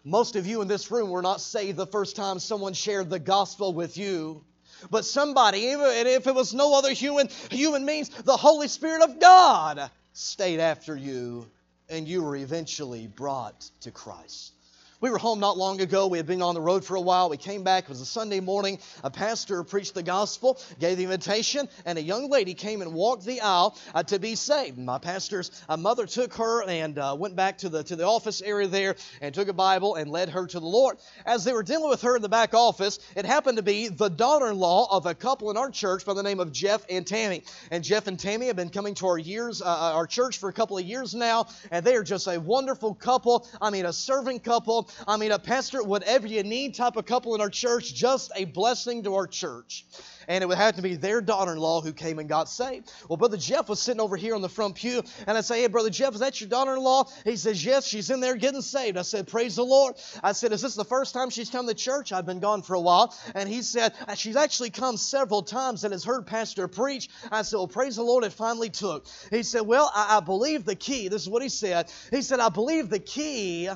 Most 0.03 0.35
of 0.35 0.46
you 0.46 0.62
in 0.62 0.68
this 0.68 0.90
room 0.90 1.11
were 1.11 1.20
not 1.20 1.42
saved 1.42 1.77
the 1.77 1.87
first 1.87 2.16
time 2.16 2.38
someone 2.38 2.72
shared 2.72 3.11
the 3.11 3.18
gospel 3.18 3.75
with 3.75 3.98
you. 3.98 4.42
But 4.90 5.05
somebody, 5.05 5.68
and 5.72 6.09
if 6.09 6.27
it 6.27 6.35
was 6.35 6.55
no 6.55 6.75
other 6.79 6.94
human, 6.94 7.29
human 7.51 7.85
means, 7.85 8.09
the 8.09 8.38
Holy 8.38 8.66
Spirit 8.66 9.03
of 9.03 9.20
God 9.20 9.90
stayed 10.14 10.61
after 10.61 10.96
you, 10.96 11.51
and 11.90 12.09
you 12.09 12.22
were 12.22 12.37
eventually 12.37 13.09
brought 13.09 13.68
to 13.83 13.90
Christ. 13.90 14.55
We 15.03 15.11
were 15.11 15.19
home 15.19 15.41
not 15.41 15.59
long 15.59 15.81
ago. 15.81 16.07
We 16.07 16.19
had 16.19 16.29
been 16.29 16.43
on 16.43 16.55
the 16.55 16.61
road 16.61 16.85
for 16.85 16.95
a 16.95 17.01
while. 17.01 17.29
We 17.29 17.37
came 17.37 17.65
back. 17.65 17.83
It 17.83 17.88
was 17.88 18.01
a 18.01 18.07
Sunday 18.07 18.38
morning. 18.38 18.79
A 19.03 19.11
pastor 19.11 19.65
preached 19.65 19.95
the 19.95 20.05
gospel, 20.05 20.61
gave 20.79 20.97
the 20.97 21.03
invitation, 21.03 21.69
and 21.85 21.99
a 21.99 22.03
young 22.03 22.31
lady 22.31 22.55
came 22.55 22.83
and 22.83 22.95
walked 22.95 23.25
the 23.25 23.41
aisle 23.41 23.77
uh, 23.97 24.05
to 24.05 24.21
be 24.21 24.37
saved. 24.37 24.79
My 24.79 24.99
pastor's 24.99 25.51
uh, 25.69 25.77
mother 25.77 26.07
took 26.07 26.35
her 26.35 26.62
and 26.62 27.01
uh, 27.01 27.17
went 27.19 27.35
back 27.35 27.59
to 27.59 27.69
the 27.69 27.83
to 27.83 27.97
the 27.97 28.07
office 28.07 28.43
area 28.43 28.69
there 28.69 28.95
and 29.21 29.35
took 29.35 29.49
a 29.49 29.53
Bible 29.53 29.97
and 29.97 30.09
led 30.09 30.29
her 30.29 30.47
to 30.47 30.61
the 30.61 30.67
Lord. 30.67 30.99
As 31.27 31.43
they 31.43 31.53
were 31.53 31.65
dealing 31.65 31.91
with 31.91 32.03
her 32.03 32.15
in 32.15 32.23
the 32.23 32.29
back 32.29 32.55
office, 32.55 33.01
it 33.17 33.25
happened 33.25 33.57
to 33.57 33.65
be 33.65 33.88
the 33.88 34.09
daughter-in-law 34.09 34.87
of 34.93 35.07
a 35.07 35.17
couple 35.17 35.51
in 35.51 35.57
our 35.57 35.73
church 35.73 36.07
by 36.07 36.15
the 36.15 36.23
name 36.23 36.38
of 36.38 36.53
Jeff 36.53 36.87
and 36.88 37.05
Tammy. 37.05 37.43
And 37.73 37.83
Jeff 37.83 38.07
and 38.07 38.21
Tammy 38.21 38.47
have 38.47 38.55
been 38.55 38.71
coming 38.71 38.95
to 38.95 39.09
our 39.09 39.19
years, 39.19 39.62
uh, 39.62 39.65
uh, 39.65 39.95
our 39.97 40.07
church 40.07 40.38
for 40.38 40.49
a 40.49 40.53
couple 40.53 40.79
of 40.79 40.85
years 40.85 41.12
now, 41.12 41.49
and 41.73 41.85
they 41.85 41.97
are 41.97 42.05
just 42.05 42.29
a 42.29 42.38
wonderful 42.38 42.95
couple. 42.95 43.49
I 43.61 43.71
mean, 43.71 43.85
a 43.85 43.93
serving 43.93 44.38
couple. 44.38 44.91
I 45.07 45.16
mean, 45.16 45.33
a 45.33 45.38
pastor, 45.38 45.83
whatever 45.83 46.26
you 46.26 46.42
need 46.42 46.74
type 46.74 46.96
of 46.96 47.07
couple 47.07 47.35
in 47.35 47.40
our 47.40 47.50
church, 47.50 47.94
just 47.94 48.33
a 48.37 48.44
blessing 48.44 49.02
to 49.05 49.14
our 49.14 49.26
church. 49.26 49.85
And 50.28 50.42
it 50.42 50.46
would 50.46 50.59
have 50.59 50.76
to 50.76 50.83
be 50.83 50.94
their 50.94 51.20
daughter 51.20 51.52
in 51.52 51.59
law 51.59 51.81
who 51.81 51.92
came 51.92 52.18
and 52.18 52.28
got 52.28 52.48
saved. 52.48 52.92
Well, 53.09 53.16
Brother 53.16 53.37
Jeff 53.37 53.68
was 53.68 53.81
sitting 53.81 54.00
over 54.00 54.16
here 54.16 54.35
on 54.35 54.40
the 54.42 54.48
front 54.48 54.76
pew, 54.76 55.02
and 55.26 55.37
I 55.37 55.40
say, 55.40 55.62
Hey, 55.62 55.66
Brother 55.66 55.90
Jeff, 55.90 56.14
is 56.14 56.20
that 56.20 56.40
your 56.40 56.48
daughter 56.48 56.74
in 56.74 56.81
law? 56.81 57.09
He 57.24 57.37
says, 57.37 57.64
Yes, 57.64 57.87
she's 57.87 58.11
in 58.11 58.20
there 58.20 58.37
getting 58.37 58.62
saved. 58.62 58.96
I 58.96 59.02
said, 59.02 59.26
Praise 59.26 59.57
the 59.57 59.64
Lord. 59.64 59.96
I 60.22 60.33
said, 60.33 60.52
Is 60.52 60.62
this 60.62 60.74
the 60.74 60.85
first 60.85 61.14
time 61.14 61.31
she's 61.31 61.50
come 61.50 61.66
to 61.66 61.74
church? 61.74 62.12
I've 62.12 62.26
been 62.26 62.40
gone 62.40 62.62
for 62.62 62.74
a 62.74 62.81
while. 62.81 63.14
And 63.35 63.48
he 63.48 63.62
said, 63.62 63.94
uh, 64.07 64.14
She's 64.14 64.37
actually 64.37 64.70
come 64.70 64.96
several 64.96 65.42
times 65.42 65.85
and 65.85 65.92
has 65.92 66.05
heard 66.05 66.26
Pastor 66.26 66.68
preach. 66.68 67.09
I 67.31 67.42
said, 67.42 67.57
Well, 67.57 67.68
praise 67.68 67.96
the 67.96 68.02
Lord, 68.02 68.24
it 68.24 68.33
finally 68.33 68.70
took. 68.70 69.07
He 69.31 69.42
said, 69.42 69.62
Well, 69.62 69.90
I, 69.94 70.18
I 70.18 70.20
believe 70.20 70.64
the 70.64 70.76
key. 70.76 71.09
This 71.09 71.22
is 71.22 71.28
what 71.28 71.42
he 71.42 71.48
said. 71.48 71.90
He 72.11 72.22
said, 72.22 72.40
I 72.40 72.48
believe 72.48 72.88
the 72.88 72.98
key 72.98 73.68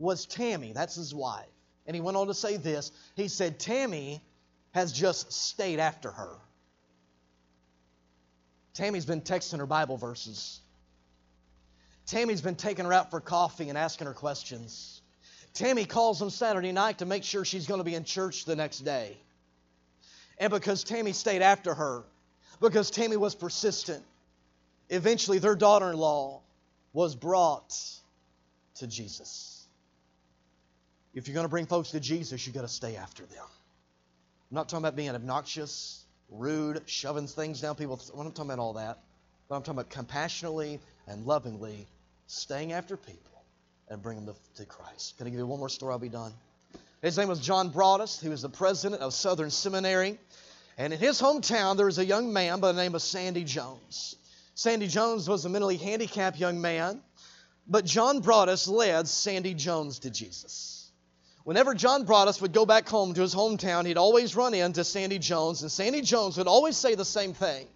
was 0.00 0.26
Tammy. 0.26 0.72
That's 0.72 0.96
his 0.96 1.14
wife. 1.14 1.46
And 1.86 1.94
he 1.94 2.00
went 2.00 2.16
on 2.16 2.26
to 2.26 2.34
say 2.34 2.56
this. 2.56 2.90
He 3.14 3.28
said, 3.28 3.60
Tammy 3.60 4.20
has 4.72 4.92
just 4.92 5.32
stayed 5.32 5.78
after 5.78 6.10
her. 6.10 6.36
Tammy's 8.74 9.04
been 9.04 9.20
texting 9.20 9.58
her 9.58 9.66
Bible 9.66 9.96
verses. 9.96 10.60
Tammy's 12.06 12.40
been 12.40 12.56
taking 12.56 12.86
her 12.86 12.92
out 12.92 13.10
for 13.10 13.20
coffee 13.20 13.68
and 13.68 13.76
asking 13.76 14.06
her 14.06 14.14
questions. 14.14 15.02
Tammy 15.52 15.84
calls 15.84 16.20
him 16.20 16.30
Saturday 16.30 16.72
night 16.72 16.98
to 16.98 17.06
make 17.06 17.24
sure 17.24 17.44
she's 17.44 17.66
going 17.66 17.78
to 17.78 17.84
be 17.84 17.94
in 17.94 18.04
church 18.04 18.44
the 18.44 18.56
next 18.56 18.80
day. 18.80 19.16
And 20.38 20.50
because 20.50 20.84
Tammy 20.84 21.12
stayed 21.12 21.42
after 21.42 21.74
her, 21.74 22.04
because 22.60 22.90
Tammy 22.90 23.16
was 23.16 23.34
persistent, 23.34 24.02
eventually 24.88 25.38
their 25.38 25.56
daughter 25.56 25.90
in 25.90 25.96
law 25.96 26.40
was 26.92 27.14
brought 27.14 27.76
to 28.76 28.86
Jesus. 28.86 29.59
If 31.14 31.26
you're 31.26 31.34
going 31.34 31.44
to 31.44 31.50
bring 31.50 31.66
folks 31.66 31.90
to 31.90 32.00
Jesus, 32.00 32.46
you've 32.46 32.54
got 32.54 32.62
to 32.62 32.68
stay 32.68 32.96
after 32.96 33.24
them. 33.24 33.44
I'm 34.50 34.54
not 34.54 34.68
talking 34.68 34.84
about 34.84 34.96
being 34.96 35.10
obnoxious, 35.10 36.04
rude, 36.30 36.82
shoving 36.86 37.26
things 37.26 37.60
down 37.60 37.74
people's. 37.74 38.10
I'm 38.10 38.24
not 38.24 38.34
talking 38.34 38.50
about 38.50 38.62
all 38.62 38.74
that. 38.74 38.98
But 39.48 39.56
I'm 39.56 39.62
talking 39.62 39.80
about 39.80 39.90
compassionately 39.90 40.78
and 41.08 41.26
lovingly 41.26 41.88
staying 42.28 42.72
after 42.72 42.96
people 42.96 43.42
and 43.88 44.00
bringing 44.00 44.24
them 44.24 44.36
to, 44.54 44.62
to 44.62 44.66
Christ. 44.66 45.18
Can 45.18 45.26
I 45.26 45.30
give 45.30 45.40
you 45.40 45.46
one 45.46 45.58
more 45.58 45.68
story? 45.68 45.92
I'll 45.92 45.98
be 45.98 46.08
done. 46.08 46.32
His 47.02 47.18
name 47.18 47.28
was 47.28 47.40
John 47.40 47.70
Broadus. 47.70 48.20
He 48.20 48.28
was 48.28 48.42
the 48.42 48.48
president 48.48 49.02
of 49.02 49.12
Southern 49.12 49.50
Seminary. 49.50 50.18
And 50.78 50.92
in 50.92 51.00
his 51.00 51.20
hometown, 51.20 51.76
there 51.76 51.86
was 51.86 51.98
a 51.98 52.04
young 52.04 52.32
man 52.32 52.60
by 52.60 52.70
the 52.70 52.80
name 52.80 52.94
of 52.94 53.02
Sandy 53.02 53.42
Jones. 53.42 54.14
Sandy 54.54 54.86
Jones 54.86 55.28
was 55.28 55.44
a 55.44 55.48
mentally 55.48 55.76
handicapped 55.76 56.38
young 56.38 56.60
man, 56.60 57.00
but 57.66 57.84
John 57.84 58.20
Broadus 58.20 58.68
led 58.68 59.08
Sandy 59.08 59.54
Jones 59.54 60.00
to 60.00 60.10
Jesus. 60.10 60.79
Whenever 61.44 61.74
John 61.74 62.04
Broadus 62.04 62.40
would 62.40 62.52
go 62.52 62.66
back 62.66 62.88
home 62.88 63.14
to 63.14 63.20
his 63.22 63.34
hometown, 63.34 63.86
he'd 63.86 63.96
always 63.96 64.36
run 64.36 64.52
into 64.52 64.84
Sandy 64.84 65.18
Jones, 65.18 65.62
and 65.62 65.72
Sandy 65.72 66.02
Jones 66.02 66.36
would 66.36 66.46
always 66.46 66.76
say 66.76 66.94
the 66.94 67.04
same 67.04 67.32
thing. 67.32 67.66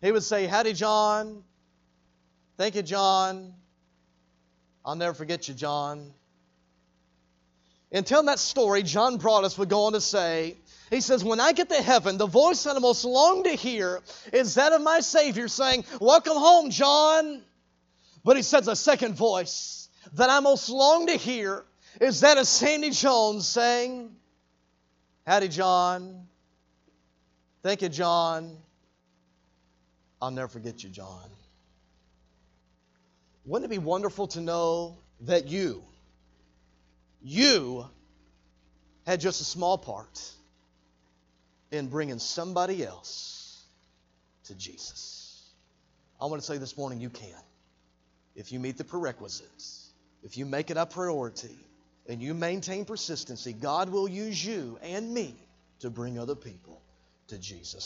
He 0.00 0.12
would 0.12 0.22
say, 0.22 0.46
Howdy, 0.46 0.72
John. 0.72 1.42
Thank 2.56 2.74
you, 2.74 2.82
John. 2.82 3.52
I'll 4.84 4.94
never 4.94 5.14
forget 5.14 5.46
you, 5.48 5.54
John. 5.54 6.12
In 7.90 8.04
telling 8.04 8.26
that 8.26 8.38
story, 8.38 8.82
John 8.82 9.18
Broadus 9.18 9.58
would 9.58 9.68
go 9.68 9.84
on 9.84 9.92
to 9.92 10.00
say, 10.00 10.56
he 10.90 11.00
says, 11.00 11.22
When 11.22 11.40
I 11.40 11.52
get 11.52 11.68
to 11.68 11.82
heaven, 11.82 12.16
the 12.16 12.26
voice 12.26 12.64
that 12.64 12.76
I 12.76 12.78
most 12.78 13.04
long 13.04 13.44
to 13.44 13.50
hear 13.50 14.00
is 14.32 14.54
that 14.54 14.72
of 14.72 14.80
my 14.80 15.00
Savior 15.00 15.48
saying, 15.48 15.84
Welcome 16.00 16.36
home, 16.36 16.70
John. 16.70 17.42
But 18.24 18.36
he 18.36 18.42
says 18.42 18.68
a 18.68 18.76
second 18.76 19.14
voice 19.14 19.88
that 20.14 20.30
I 20.30 20.40
most 20.40 20.68
long 20.68 21.06
to 21.08 21.16
hear 21.16 21.64
is 22.00 22.20
that 22.20 22.38
a 22.38 22.44
Sandy 22.44 22.90
Jones 22.90 23.46
saying, 23.46 24.14
Howdy, 25.26 25.48
John. 25.48 26.26
Thank 27.62 27.82
you, 27.82 27.88
John. 27.88 28.56
I'll 30.22 30.30
never 30.30 30.48
forget 30.48 30.84
you, 30.84 30.90
John. 30.90 31.28
Wouldn't 33.44 33.70
it 33.70 33.74
be 33.74 33.82
wonderful 33.82 34.28
to 34.28 34.40
know 34.40 34.98
that 35.22 35.46
you, 35.46 35.82
you 37.22 37.86
had 39.06 39.20
just 39.20 39.40
a 39.40 39.44
small 39.44 39.78
part 39.78 40.32
in 41.70 41.88
bringing 41.88 42.18
somebody 42.18 42.84
else 42.84 43.64
to 44.44 44.54
Jesus? 44.54 45.50
I 46.20 46.26
want 46.26 46.40
to 46.40 46.46
say 46.46 46.58
this 46.58 46.76
morning 46.76 47.00
you 47.00 47.10
can. 47.10 47.30
If 48.34 48.52
you 48.52 48.58
meet 48.58 48.78
the 48.78 48.84
prerequisites, 48.84 49.90
if 50.22 50.36
you 50.36 50.46
make 50.46 50.70
it 50.70 50.76
a 50.76 50.86
priority, 50.86 51.56
and 52.08 52.22
you 52.22 52.34
maintain 52.34 52.84
persistency, 52.84 53.52
God 53.52 53.90
will 53.90 54.08
use 54.08 54.44
you 54.44 54.78
and 54.82 55.12
me 55.12 55.34
to 55.80 55.90
bring 55.90 56.18
other 56.18 56.34
people 56.34 56.80
to 57.28 57.38
Jesus. 57.38 57.84